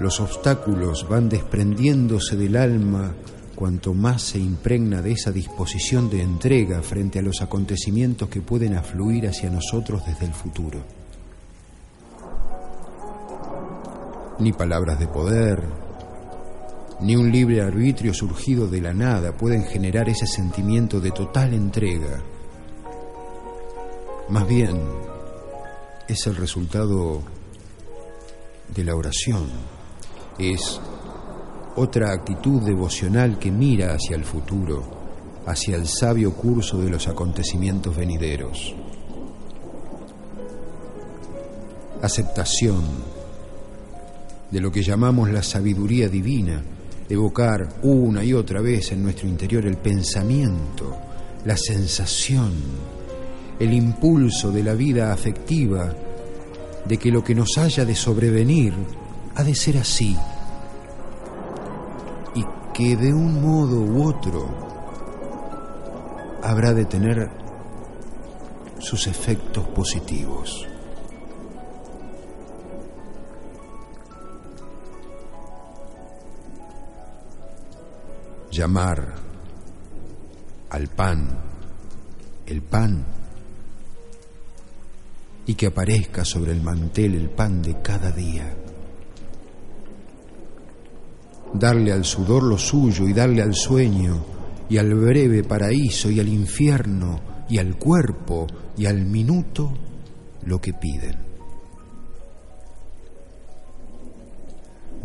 los 0.00 0.18
obstáculos 0.18 1.06
van 1.08 1.28
desprendiéndose 1.28 2.36
del 2.36 2.56
alma 2.56 3.14
cuanto 3.62 3.94
más 3.94 4.22
se 4.22 4.40
impregna 4.40 5.02
de 5.02 5.12
esa 5.12 5.30
disposición 5.30 6.10
de 6.10 6.20
entrega 6.20 6.82
frente 6.82 7.20
a 7.20 7.22
los 7.22 7.42
acontecimientos 7.42 8.28
que 8.28 8.40
pueden 8.40 8.74
afluir 8.74 9.28
hacia 9.28 9.50
nosotros 9.50 10.04
desde 10.04 10.26
el 10.26 10.32
futuro. 10.32 10.80
Ni 14.40 14.52
palabras 14.52 14.98
de 14.98 15.06
poder, 15.06 15.62
ni 17.02 17.14
un 17.14 17.30
libre 17.30 17.62
arbitrio 17.62 18.12
surgido 18.12 18.66
de 18.66 18.80
la 18.80 18.92
nada 18.92 19.30
pueden 19.30 19.62
generar 19.62 20.08
ese 20.08 20.26
sentimiento 20.26 20.98
de 20.98 21.12
total 21.12 21.54
entrega. 21.54 22.20
Más 24.28 24.48
bien, 24.48 24.76
es 26.08 26.26
el 26.26 26.34
resultado 26.34 27.22
de 28.74 28.82
la 28.82 28.96
oración, 28.96 29.46
es 30.36 30.80
otra 31.76 32.12
actitud 32.12 32.62
devocional 32.62 33.38
que 33.38 33.50
mira 33.50 33.94
hacia 33.94 34.16
el 34.16 34.24
futuro, 34.24 34.82
hacia 35.46 35.76
el 35.76 35.88
sabio 35.88 36.34
curso 36.34 36.78
de 36.78 36.90
los 36.90 37.08
acontecimientos 37.08 37.96
venideros. 37.96 38.74
Aceptación 42.02 42.82
de 44.50 44.60
lo 44.60 44.70
que 44.70 44.82
llamamos 44.82 45.30
la 45.30 45.42
sabiduría 45.42 46.08
divina, 46.08 46.62
evocar 47.08 47.68
una 47.82 48.22
y 48.22 48.34
otra 48.34 48.60
vez 48.60 48.92
en 48.92 49.02
nuestro 49.02 49.26
interior 49.26 49.64
el 49.66 49.78
pensamiento, 49.78 50.94
la 51.44 51.56
sensación, 51.56 52.52
el 53.58 53.72
impulso 53.72 54.50
de 54.50 54.62
la 54.62 54.74
vida 54.74 55.12
afectiva, 55.12 55.94
de 56.84 56.98
que 56.98 57.10
lo 57.10 57.24
que 57.24 57.34
nos 57.34 57.56
haya 57.56 57.84
de 57.84 57.94
sobrevenir 57.94 58.74
ha 59.34 59.42
de 59.42 59.54
ser 59.54 59.78
así 59.78 60.16
que 62.72 62.96
de 62.96 63.12
un 63.12 63.42
modo 63.42 63.80
u 63.80 64.08
otro 64.08 64.48
habrá 66.42 66.72
de 66.72 66.84
tener 66.84 67.30
sus 68.78 69.06
efectos 69.06 69.66
positivos. 69.68 70.66
Llamar 78.50 79.14
al 80.70 80.88
pan 80.88 81.52
el 82.46 82.62
pan 82.62 83.04
y 85.46 85.54
que 85.54 85.66
aparezca 85.66 86.24
sobre 86.24 86.52
el 86.52 86.62
mantel 86.62 87.14
el 87.14 87.30
pan 87.30 87.62
de 87.62 87.80
cada 87.80 88.10
día 88.10 88.61
darle 91.54 91.92
al 91.92 92.04
sudor 92.04 92.42
lo 92.42 92.58
suyo 92.58 93.06
y 93.06 93.12
darle 93.12 93.42
al 93.42 93.54
sueño 93.54 94.24
y 94.68 94.78
al 94.78 94.94
breve 94.94 95.44
paraíso 95.44 96.10
y 96.10 96.20
al 96.20 96.28
infierno 96.28 97.20
y 97.48 97.58
al 97.58 97.76
cuerpo 97.76 98.46
y 98.76 98.86
al 98.86 99.04
minuto 99.04 99.72
lo 100.46 100.60
que 100.60 100.72
piden. 100.72 101.16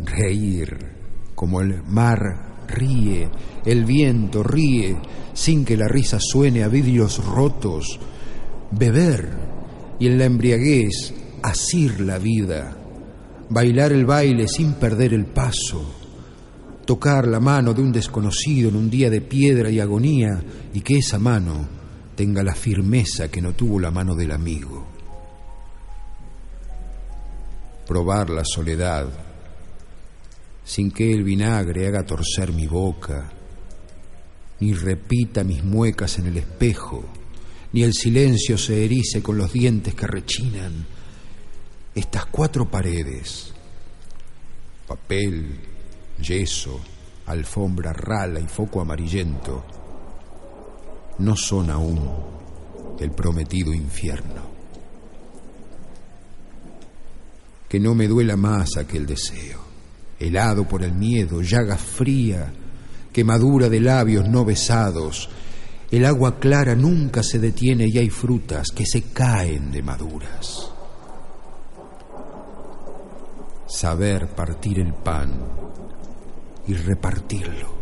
Reír 0.04 0.76
como 1.34 1.60
el 1.60 1.82
mar 1.82 2.64
ríe, 2.66 3.28
el 3.64 3.84
viento 3.84 4.42
ríe 4.42 4.96
sin 5.32 5.64
que 5.64 5.76
la 5.76 5.88
risa 5.88 6.18
suene 6.20 6.62
a 6.62 6.68
vidrios 6.68 7.24
rotos, 7.24 7.98
beber 8.70 9.28
y 9.98 10.06
en 10.06 10.18
la 10.18 10.24
embriaguez 10.24 11.14
asir 11.42 12.00
la 12.00 12.18
vida, 12.18 12.76
bailar 13.48 13.92
el 13.92 14.06
baile 14.06 14.48
sin 14.48 14.74
perder 14.74 15.14
el 15.14 15.26
paso, 15.26 16.07
tocar 16.88 17.28
la 17.28 17.38
mano 17.38 17.74
de 17.74 17.82
un 17.82 17.92
desconocido 17.92 18.70
en 18.70 18.76
un 18.76 18.88
día 18.88 19.10
de 19.10 19.20
piedra 19.20 19.68
y 19.68 19.78
agonía 19.78 20.42
y 20.72 20.80
que 20.80 20.96
esa 20.96 21.18
mano 21.18 21.68
tenga 22.16 22.42
la 22.42 22.54
firmeza 22.54 23.30
que 23.30 23.42
no 23.42 23.52
tuvo 23.52 23.78
la 23.78 23.90
mano 23.90 24.14
del 24.14 24.32
amigo. 24.32 24.86
Probar 27.86 28.30
la 28.30 28.42
soledad 28.42 29.06
sin 30.64 30.90
que 30.90 31.12
el 31.12 31.24
vinagre 31.24 31.86
haga 31.86 32.06
torcer 32.06 32.54
mi 32.54 32.66
boca, 32.66 33.32
ni 34.60 34.72
repita 34.72 35.44
mis 35.44 35.62
muecas 35.62 36.18
en 36.18 36.28
el 36.28 36.38
espejo, 36.38 37.04
ni 37.74 37.82
el 37.82 37.92
silencio 37.92 38.56
se 38.56 38.82
erice 38.82 39.22
con 39.22 39.36
los 39.36 39.52
dientes 39.52 39.94
que 39.94 40.06
rechinan. 40.06 40.86
Estas 41.94 42.24
cuatro 42.24 42.70
paredes, 42.70 43.52
papel, 44.86 45.76
yeso, 46.20 46.80
alfombra 47.26 47.92
rala 47.92 48.40
y 48.40 48.46
foco 48.46 48.80
amarillento, 48.80 49.64
no 51.18 51.36
son 51.36 51.70
aún 51.70 52.08
el 52.98 53.10
prometido 53.10 53.72
infierno. 53.72 54.48
Que 57.68 57.78
no 57.78 57.94
me 57.94 58.08
duela 58.08 58.36
más 58.36 58.76
aquel 58.76 59.06
deseo, 59.06 59.60
helado 60.18 60.66
por 60.66 60.82
el 60.82 60.92
miedo, 60.92 61.42
llaga 61.42 61.76
fría, 61.76 62.52
quemadura 63.12 63.68
de 63.68 63.80
labios 63.80 64.28
no 64.28 64.44
besados. 64.44 65.28
El 65.90 66.04
agua 66.04 66.38
clara 66.38 66.74
nunca 66.74 67.22
se 67.22 67.38
detiene 67.38 67.86
y 67.88 67.98
hay 67.98 68.10
frutas 68.10 68.68
que 68.74 68.86
se 68.86 69.10
caen 69.12 69.70
de 69.70 69.82
maduras. 69.82 70.70
Saber 73.66 74.28
partir 74.28 74.80
el 74.80 74.94
pan 74.94 75.68
y 76.68 76.74
repartirlo 76.74 77.78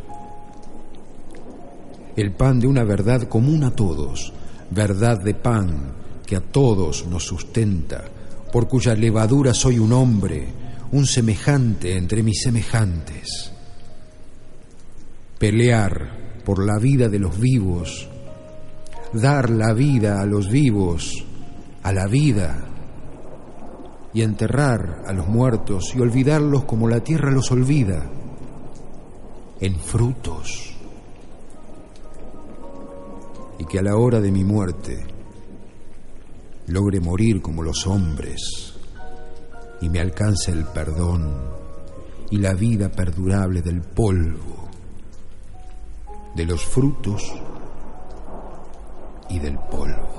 el 2.17 2.33
pan 2.33 2.59
de 2.59 2.67
una 2.67 2.83
verdad 2.83 3.29
común 3.29 3.63
a 3.65 3.71
todos, 3.73 4.33
verdad 4.71 5.21
de 5.23 5.35
pan 5.35 5.93
que 6.25 6.37
a 6.37 6.41
todos 6.41 7.07
nos 7.07 7.25
sustenta, 7.25 8.05
por 8.51 8.67
cuya 8.69 8.95
levadura 8.95 9.53
soy 9.53 9.79
un 9.79 9.93
hombre, 9.93 10.47
un 10.93 11.07
semejante 11.07 11.97
entre 11.97 12.23
mis 12.23 12.41
semejantes. 12.43 13.53
Pelear 15.39 16.41
por 16.43 16.65
la 16.65 16.79
vida 16.79 17.11
de 17.11 17.19
los 17.19 17.39
vivos, 17.39 18.09
dar 19.13 19.51
la 19.51 19.75
vida 19.75 20.23
a 20.23 20.27
los 20.27 20.51
vivos, 20.51 21.23
a 21.83 21.93
la 21.93 22.07
vida, 22.07 22.65
y 24.15 24.23
enterrar 24.23 25.03
a 25.07 25.13
los 25.13 25.29
muertos 25.29 25.93
y 25.95 26.01
olvidarlos 26.01 26.65
como 26.65 26.89
la 26.89 27.01
tierra 27.01 27.31
los 27.31 27.53
olvida, 27.53 28.11
en 29.61 29.79
frutos 29.79 30.75
y 33.59 33.65
que 33.65 33.79
a 33.79 33.83
la 33.83 33.97
hora 33.97 34.21
de 34.21 34.31
mi 34.31 34.45
muerte 34.45 35.07
logre 36.67 37.01
morir 37.01 37.41
como 37.41 37.63
los 37.63 37.87
hombres 37.87 38.75
y 39.81 39.89
me 39.89 40.01
alcance 40.01 40.53
el 40.53 40.65
perdón 40.67 41.57
y 42.31 42.39
la 42.39 42.55
vida 42.55 42.91
perdurable 42.91 43.63
del 43.63 43.83
polvo, 43.83 44.69
de 46.35 46.45
los 46.45 46.65
frutos 46.65 47.23
y 49.31 49.39
del 49.39 49.59
polvo. 49.71 50.17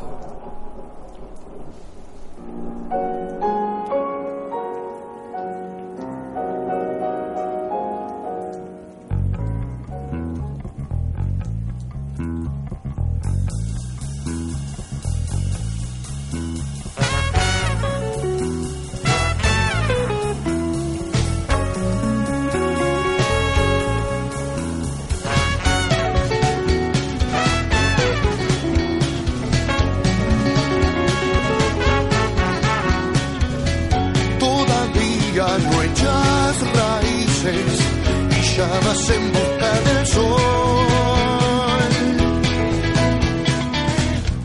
en 38.98 39.32
busca 39.32 39.72
del 39.88 40.08
sol. 40.08 40.42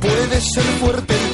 Puedes 0.01 0.45
ser 0.53 0.65
fuerte 0.81 1.32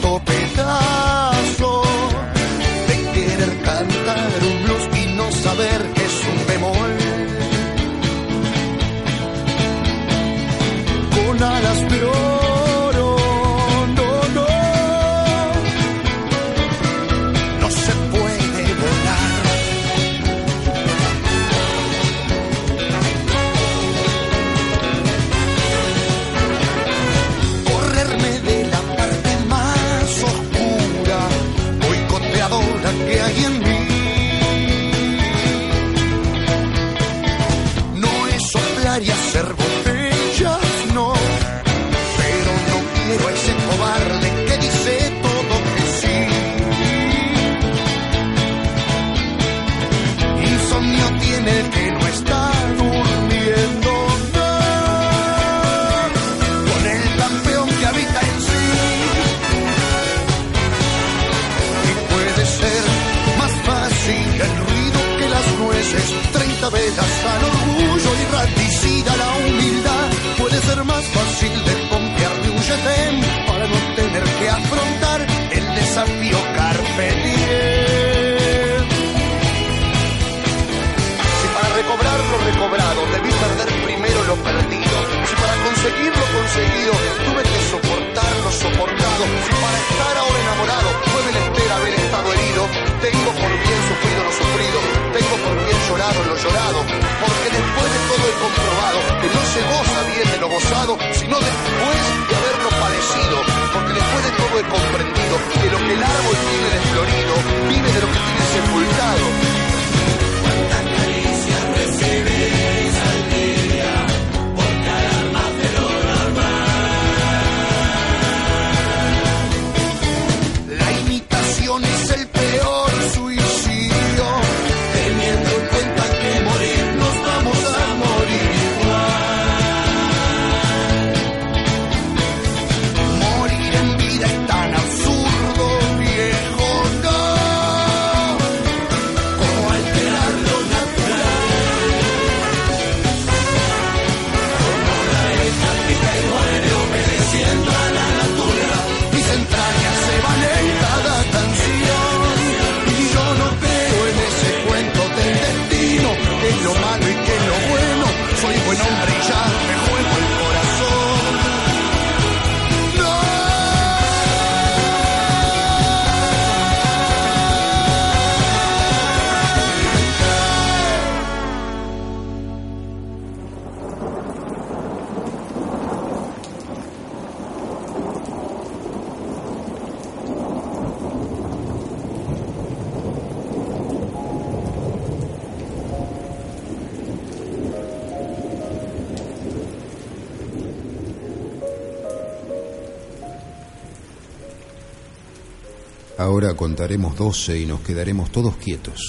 contaremos 196.68 197.16
doce 197.16 197.58
y 197.58 197.64
nos 197.64 197.80
quedaremos 197.80 198.30
todos 198.30 198.56
quietos. 198.56 199.00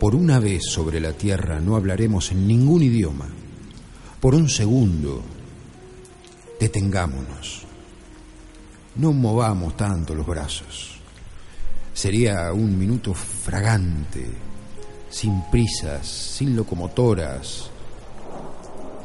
Por 0.00 0.14
una 0.14 0.38
vez 0.38 0.62
sobre 0.70 1.00
la 1.00 1.12
tierra 1.12 1.60
no 1.60 1.76
hablaremos 1.76 2.32
en 2.32 2.48
ningún 2.48 2.82
idioma. 2.82 3.28
Por 4.20 4.34
un 4.34 4.48
segundo, 4.48 5.20
detengámonos. 6.58 7.66
No 8.96 9.12
movamos 9.12 9.76
tanto 9.76 10.14
los 10.14 10.26
brazos. 10.26 10.96
Sería 11.92 12.50
un 12.54 12.78
minuto 12.78 13.12
fragante, 13.12 14.24
sin 15.10 15.42
prisas, 15.50 16.06
sin 16.06 16.56
locomotoras. 16.56 17.68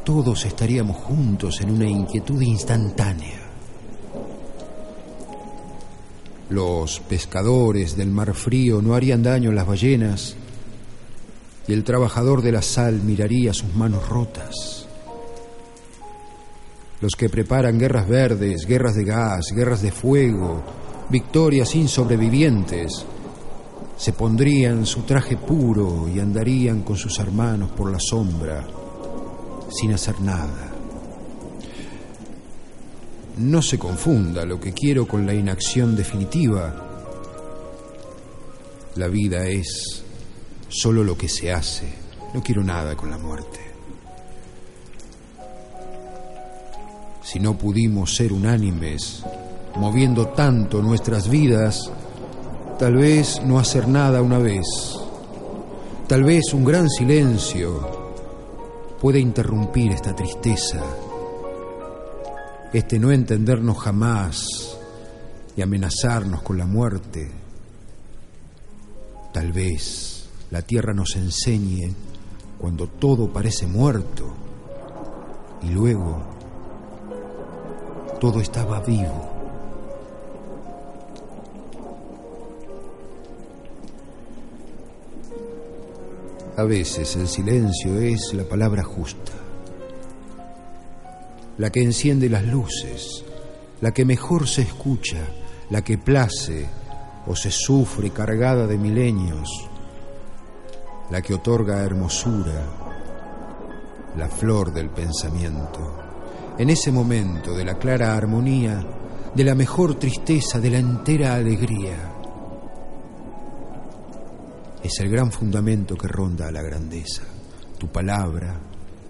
Todos 0.05 0.45
estaríamos 0.45 0.95
juntos 0.95 1.60
en 1.60 1.72
una 1.72 1.89
inquietud 1.89 2.41
instantánea. 2.41 3.38
Los 6.49 6.99
pescadores 7.01 7.95
del 7.95 8.09
mar 8.09 8.33
frío 8.33 8.81
no 8.81 8.95
harían 8.95 9.21
daño 9.21 9.51
a 9.51 9.53
las 9.53 9.67
ballenas 9.67 10.35
y 11.67 11.73
el 11.73 11.83
trabajador 11.83 12.41
de 12.41 12.51
la 12.51 12.63
sal 12.63 13.01
miraría 13.03 13.53
sus 13.53 13.75
manos 13.75 14.09
rotas. 14.09 14.87
Los 17.01 17.13
que 17.15 17.29
preparan 17.29 17.77
guerras 17.77 18.07
verdes, 18.09 18.65
guerras 18.65 18.95
de 18.95 19.05
gas, 19.05 19.45
guerras 19.55 19.83
de 19.83 19.91
fuego, 19.91 20.63
victorias 21.09 21.69
sin 21.69 21.87
sobrevivientes, 21.87 23.05
se 23.95 24.13
pondrían 24.13 24.85
su 24.85 25.03
traje 25.03 25.37
puro 25.37 26.09
y 26.09 26.19
andarían 26.19 26.81
con 26.81 26.97
sus 26.97 27.19
hermanos 27.19 27.69
por 27.71 27.91
la 27.91 27.99
sombra, 27.99 28.65
sin 29.69 29.93
hacer 29.93 30.19
nada. 30.21 30.68
No 33.39 33.61
se 33.61 33.79
confunda 33.79 34.43
lo 34.43 34.59
que 34.59 34.73
quiero 34.73 35.07
con 35.07 35.25
la 35.25 35.33
inacción 35.33 35.95
definitiva. 35.95 36.75
La 38.97 39.07
vida 39.07 39.47
es 39.47 40.03
solo 40.67 41.05
lo 41.05 41.17
que 41.17 41.29
se 41.29 41.53
hace. 41.53 41.87
No 42.33 42.43
quiero 42.43 42.65
nada 42.65 42.97
con 42.97 43.09
la 43.09 43.17
muerte. 43.17 43.59
Si 47.23 47.39
no 47.39 47.57
pudimos 47.57 48.13
ser 48.13 48.33
unánimes, 48.33 49.23
moviendo 49.77 50.27
tanto 50.27 50.81
nuestras 50.81 51.29
vidas, 51.29 51.89
tal 52.77 52.95
vez 52.95 53.41
no 53.45 53.57
hacer 53.57 53.87
nada 53.87 54.21
una 54.21 54.39
vez, 54.39 54.65
tal 56.07 56.25
vez 56.25 56.53
un 56.53 56.65
gran 56.65 56.89
silencio 56.89 57.99
puede 58.99 59.19
interrumpir 59.19 59.93
esta 59.93 60.13
tristeza, 60.13 60.83
este 62.74 62.99
no 62.99 63.11
entendernos 63.11 63.78
jamás 63.80 64.78
y 65.55 65.61
amenazarnos 65.61 66.41
con 66.43 66.57
la 66.57 66.65
muerte. 66.65 67.32
Tal 69.34 69.51
vez 69.51 70.30
la 70.51 70.61
tierra 70.61 70.93
nos 70.93 71.15
enseñe 71.15 71.93
cuando 72.59 72.88
todo 72.88 73.32
parece 73.32 73.65
muerto 73.67 74.34
y 75.63 75.70
luego 75.70 76.22
todo 78.20 78.41
estaba 78.41 78.82
vivo. 78.82 79.30
A 86.57 86.63
veces 86.63 87.15
el 87.15 87.30
silencio 87.30 87.99
es 87.99 88.34
la 88.34 88.43
palabra 88.43 88.84
justa, 88.84 89.32
la 91.60 91.70
que 91.70 91.84
enciende 91.84 92.28
las 92.28 92.43
luces, 92.43 93.24
la 93.82 93.91
que 93.91 94.03
mejor 94.03 94.47
se 94.47 94.64
escucha, 94.64 95.28
la 95.70 95.84
que 95.84 95.99
place 95.99 96.68
o 97.28 97.36
se 97.36 97.51
sufre 97.51 98.10
cargada 98.10 98.66
de 98.66 98.80
milenios 98.80 99.70
la 101.10 101.22
que 101.22 101.34
otorga 101.34 101.84
hermosura, 101.84 102.66
la 104.16 104.30
flor 104.30 104.72
del 104.72 104.89
pensamiento. 104.89 105.97
En 106.57 106.70
ese 106.70 106.91
momento 106.91 107.55
de 107.55 107.66
la 107.66 107.78
clara 107.78 108.16
armonía, 108.16 108.86
de 109.34 109.43
la 109.43 109.55
mejor 109.55 109.95
tristeza, 109.95 110.60
de 110.60 110.70
la 110.70 110.78
entera 110.78 111.36
alegría, 111.36 112.14
es 114.84 114.99
el 114.99 115.10
gran 115.10 115.32
fundamento 115.32 115.95
que 115.95 116.07
ronda 116.07 116.47
a 116.47 116.51
la 116.51 116.62
grandeza. 116.62 117.24
Tu 117.78 117.88
palabra 117.88 118.60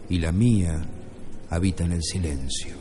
y 0.09 0.19
la 0.19 0.31
mía 0.31 0.79
habitan 1.49 1.91
el 1.91 2.03
silencio. 2.03 2.75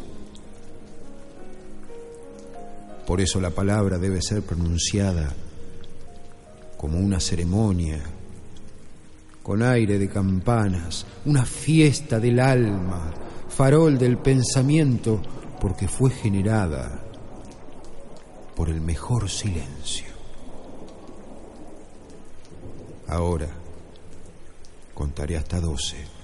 Por 3.07 3.21
eso 3.21 3.41
la 3.41 3.51
palabra 3.51 3.99
debe 3.99 4.21
ser 4.21 4.43
pronunciada 4.43 5.35
como 6.77 6.99
una 6.99 7.21
ceremonia 7.21 8.01
con 9.43 9.63
aire 9.63 9.99
de 9.99 10.11
campanas, 10.11 11.07
una 11.25 11.47
fiesta 11.47 12.21
del 12.21 12.39
alma, 12.39 13.15
farol 13.49 13.97
del 13.97 14.19
pensamiento, 14.19 15.23
porque 15.59 15.89
fue 15.89 16.11
generada 16.11 17.03
por 18.55 18.69
el 18.69 18.83
mejor 18.83 19.31
silencio. 19.31 20.07
Ahora 23.07 23.49
contaré 24.93 25.39
hasta 25.39 25.61
doce 25.61 26.18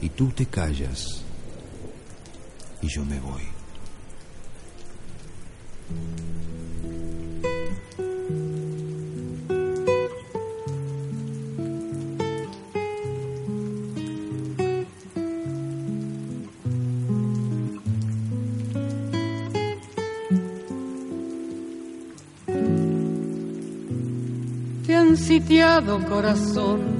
y 0.00 0.08
tú 0.10 0.30
te 0.30 0.46
callas 0.46 1.04
y 2.82 2.88
yo 2.88 3.04
me 3.04 3.20
voy. 3.20 3.60
sitiado 25.30 26.04
corazón 26.06 26.99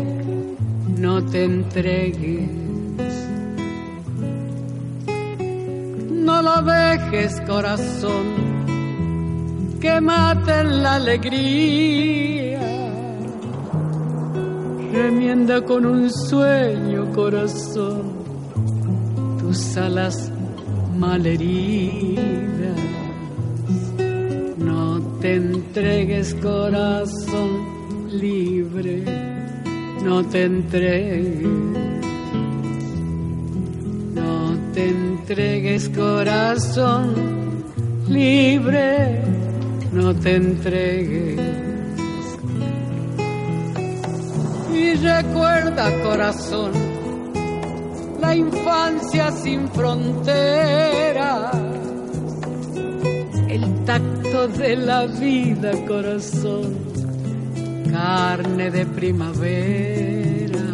no 1.01 1.25
te 1.25 1.43
entregues. 1.43 2.49
No 6.27 6.41
lo 6.41 6.61
dejes 6.61 7.41
corazón, 7.41 8.25
que 9.81 9.99
mate 9.99 10.63
la 10.63 10.95
alegría. 10.95 12.61
Remienda 14.93 15.61
con 15.65 15.85
un 15.85 16.09
sueño 16.11 17.11
corazón 17.13 18.01
tus 19.39 19.77
alas 19.77 20.31
malheridas 20.97 22.51
te 25.21 25.35
entregues 25.35 26.33
corazón 26.41 28.07
libre, 28.09 29.03
no 30.03 30.23
te 30.25 30.45
entregues, 30.45 31.43
no 34.13 34.57
te 34.73 34.89
entregues 34.89 35.89
corazón 35.89 37.13
libre, 38.07 39.23
no 39.91 40.15
te 40.15 40.35
entregues. 40.35 41.39
Y 44.73 44.93
recuerda 44.95 46.03
corazón, 46.03 46.71
la 48.19 48.35
infancia 48.35 49.31
sin 49.31 49.67
fronteras 49.69 51.71
tacto 53.85 54.47
de 54.47 54.75
la 54.75 55.05
vida, 55.05 55.71
corazón, 55.87 56.77
carne 57.91 58.71
de 58.71 58.85
primavera. 58.85 60.65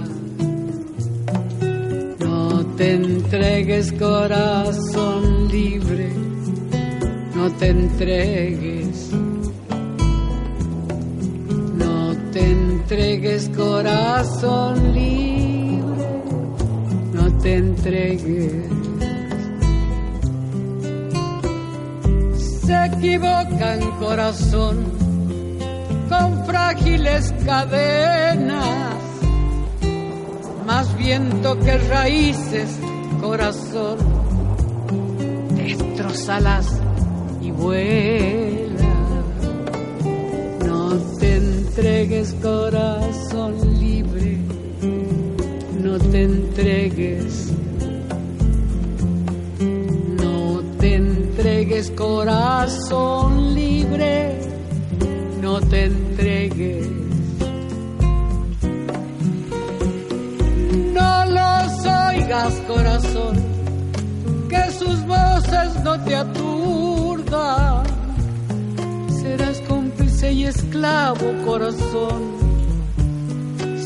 No 2.20 2.66
te 2.78 2.94
entregues, 2.94 3.92
corazón 3.94 5.48
libre, 5.50 6.10
no 7.36 7.52
te 7.54 7.70
entregues, 7.70 9.10
no 11.76 12.16
te 12.32 12.52
entregues 12.52 13.50
corazón 13.50 14.94
libre, 14.94 16.12
no 17.14 17.38
te 17.40 17.56
entregues. 17.56 18.68
Se 22.66 22.86
equivocan 22.86 23.80
corazón 24.00 24.97
frágiles 26.48 27.34
cadenas, 27.46 28.96
más 30.66 30.98
viento 30.98 31.60
que 31.60 31.78
raíces, 31.78 32.70
corazón, 33.20 33.98
destrozalas 35.56 36.82
y 37.42 37.52
vuela. 37.52 38.96
No 40.66 40.96
te 41.20 41.36
entregues, 41.36 42.34
corazón 42.42 43.80
libre, 43.80 44.38
no 45.82 46.00
te 46.00 46.24
entregues. 46.24 47.52
No 50.24 50.62
te 50.80 50.96
entregues, 50.96 51.92
corazón 51.92 53.54
libre, 53.54 54.40
no 55.42 55.60
te 55.60 55.84
entregues. 55.86 56.07
No 60.94 61.26
los 61.26 61.86
oigas, 61.86 62.54
corazón, 62.68 63.36
que 64.50 64.72
sus 64.72 65.06
voces 65.06 65.84
no 65.84 66.02
te 66.04 66.16
aturdan. 66.16 67.84
Serás 69.22 69.60
cómplice 69.68 70.32
y 70.32 70.46
esclavo, 70.46 71.34
corazón, 71.46 72.22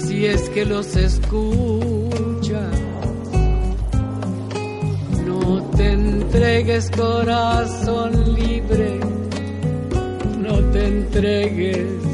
si 0.05 0.26
es 0.28 0.49
que 0.49 0.66
los 0.66 0.95
escuchas. 0.95 2.80
No 5.26 5.64
te 5.76 5.93
entregues, 5.93 6.91
corazón 6.91 8.36
libre, 8.36 8.99
no 10.38 10.59
te 10.72 10.88
entregues, 10.88 12.11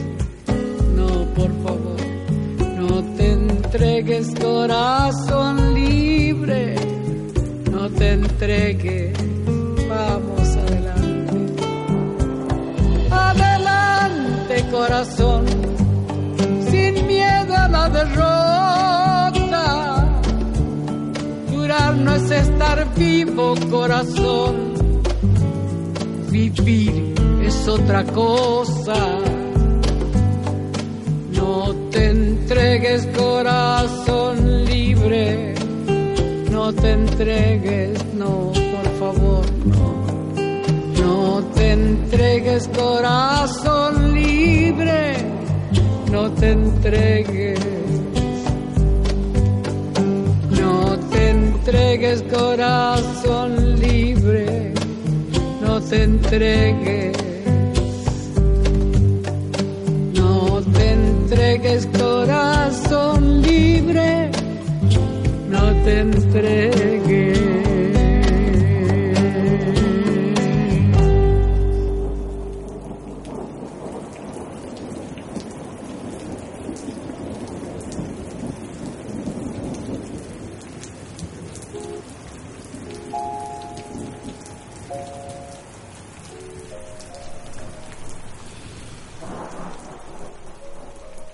entregues, 3.77 4.33
corazón 4.41 5.75
libre, 5.75 6.75
no 7.71 7.87
te 7.89 8.13
entregues, 8.13 9.13
vamos 9.87 10.55
adelante, 10.55 11.63
adelante, 13.11 14.65
corazón, 14.71 15.45
sin 16.71 17.05
miedo 17.05 17.55
a 17.55 17.67
la 17.67 17.89
derrota. 17.89 19.31
Jurar 21.51 21.95
no 21.97 22.15
es 22.15 22.31
estar 22.31 22.95
vivo, 22.95 23.53
corazón. 23.69 24.73
Vivir 26.31 27.13
es 27.43 27.67
otra 27.67 28.03
cosa. 28.05 28.95
No 31.35 31.86
te 31.97 32.09
entregues, 32.09 33.07
corazón 33.17 34.65
libre. 34.65 35.55
No 36.51 36.71
te 36.71 36.91
entregues, 36.91 38.05
no, 38.13 38.51
por 38.73 38.87
favor, 38.99 39.45
no. 39.65 39.89
No 41.01 41.43
te 41.55 41.71
entregues, 41.71 42.69
corazón 42.77 44.13
libre. 44.13 45.15
No 46.11 46.29
te 46.31 46.51
entregues. 46.51 47.59
No 50.61 50.97
te 51.11 51.29
entregues 51.29 52.23
corazón 52.23 53.79
libre, 53.79 54.73
no 55.61 55.81
te 55.81 56.03
entregues. 56.03 57.26
Te 65.87 65.99
entregues. 65.99 67.37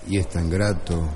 Y 0.05 0.19
es 0.19 0.29
tan 0.29 0.47
grato 0.47 1.09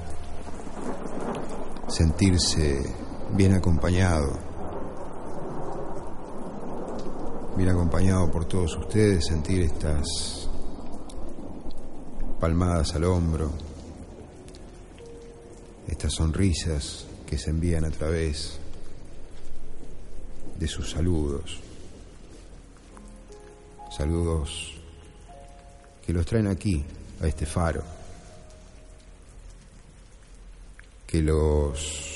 sentirse 1.88 3.07
bien 3.36 3.54
acompañado, 3.54 4.40
bien 7.56 7.70
acompañado 7.70 8.32
por 8.32 8.46
todos 8.46 8.76
ustedes, 8.78 9.26
sentir 9.26 9.64
estas 9.64 10.50
palmadas 12.40 12.94
al 12.96 13.04
hombro, 13.06 13.52
estas 15.88 16.14
sonrisas 16.14 17.06
que 17.26 17.38
se 17.38 17.50
envían 17.50 17.86
a 17.86 17.92
través 17.92 18.60
de 20.60 20.68
sus 20.68 20.92
saludos, 20.92 21.60
saludos 23.96 24.74
que 26.06 26.14
los 26.14 26.26
traen 26.26 26.48
aquí, 26.48 26.84
a 27.22 27.28
este 27.28 27.46
faro. 27.46 27.98
que 31.08 31.22
los 31.22 32.07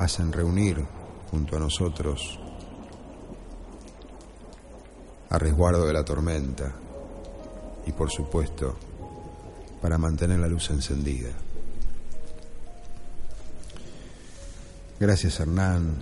hacen 0.00 0.32
reunir 0.32 0.82
junto 1.30 1.58
a 1.58 1.60
nosotros 1.60 2.38
a 5.28 5.38
resguardo 5.38 5.86
de 5.86 5.92
la 5.92 6.02
tormenta 6.02 6.72
y 7.86 7.92
por 7.92 8.10
supuesto 8.10 8.76
para 9.82 9.98
mantener 9.98 10.38
la 10.40 10.48
luz 10.48 10.70
encendida. 10.70 11.28
Gracias 14.98 15.38
Hernán, 15.38 15.96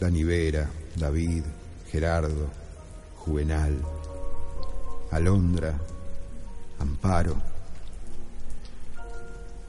Dani 0.00 0.24
Vera, 0.24 0.66
David, 0.96 1.44
Gerardo, 1.90 2.48
Juvenal, 3.16 3.82
Alondra, 5.10 5.78
Amparo, 6.78 7.36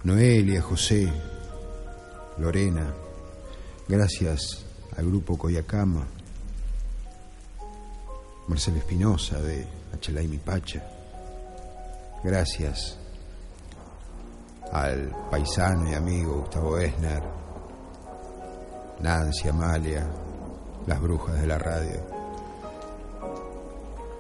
Noelia, 0.05 0.61
José, 0.61 1.11
Lorena, 2.39 2.93
gracias 3.85 4.65
al 4.95 5.05
grupo 5.07 5.37
Coyacama, 5.37 6.07
Marcelo 8.47 8.77
Espinosa 8.77 9.41
de 9.41 9.67
Achelay 9.93 10.27
Pacha, 10.37 10.81
gracias 12.23 12.97
al 14.71 15.13
paisano 15.29 15.91
y 15.91 15.95
amigo 15.95 16.39
Gustavo 16.39 16.77
Esner, 16.77 17.23
Nancy, 19.01 19.49
Amalia, 19.49 20.09
las 20.87 21.01
brujas 21.01 21.41
de 21.41 21.47
la 21.47 21.57
radio, 21.57 21.99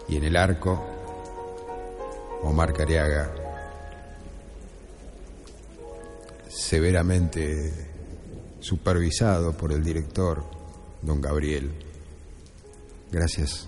y 0.09 0.17
en 0.17 0.23
el 0.25 0.35
arco, 0.35 0.77
Omar 2.43 2.73
Cariaga, 2.73 3.31
severamente 6.49 7.89
supervisado 8.59 9.53
por 9.53 9.71
el 9.71 9.83
director, 9.83 10.43
don 11.01 11.21
Gabriel. 11.21 11.71
Gracias 13.11 13.67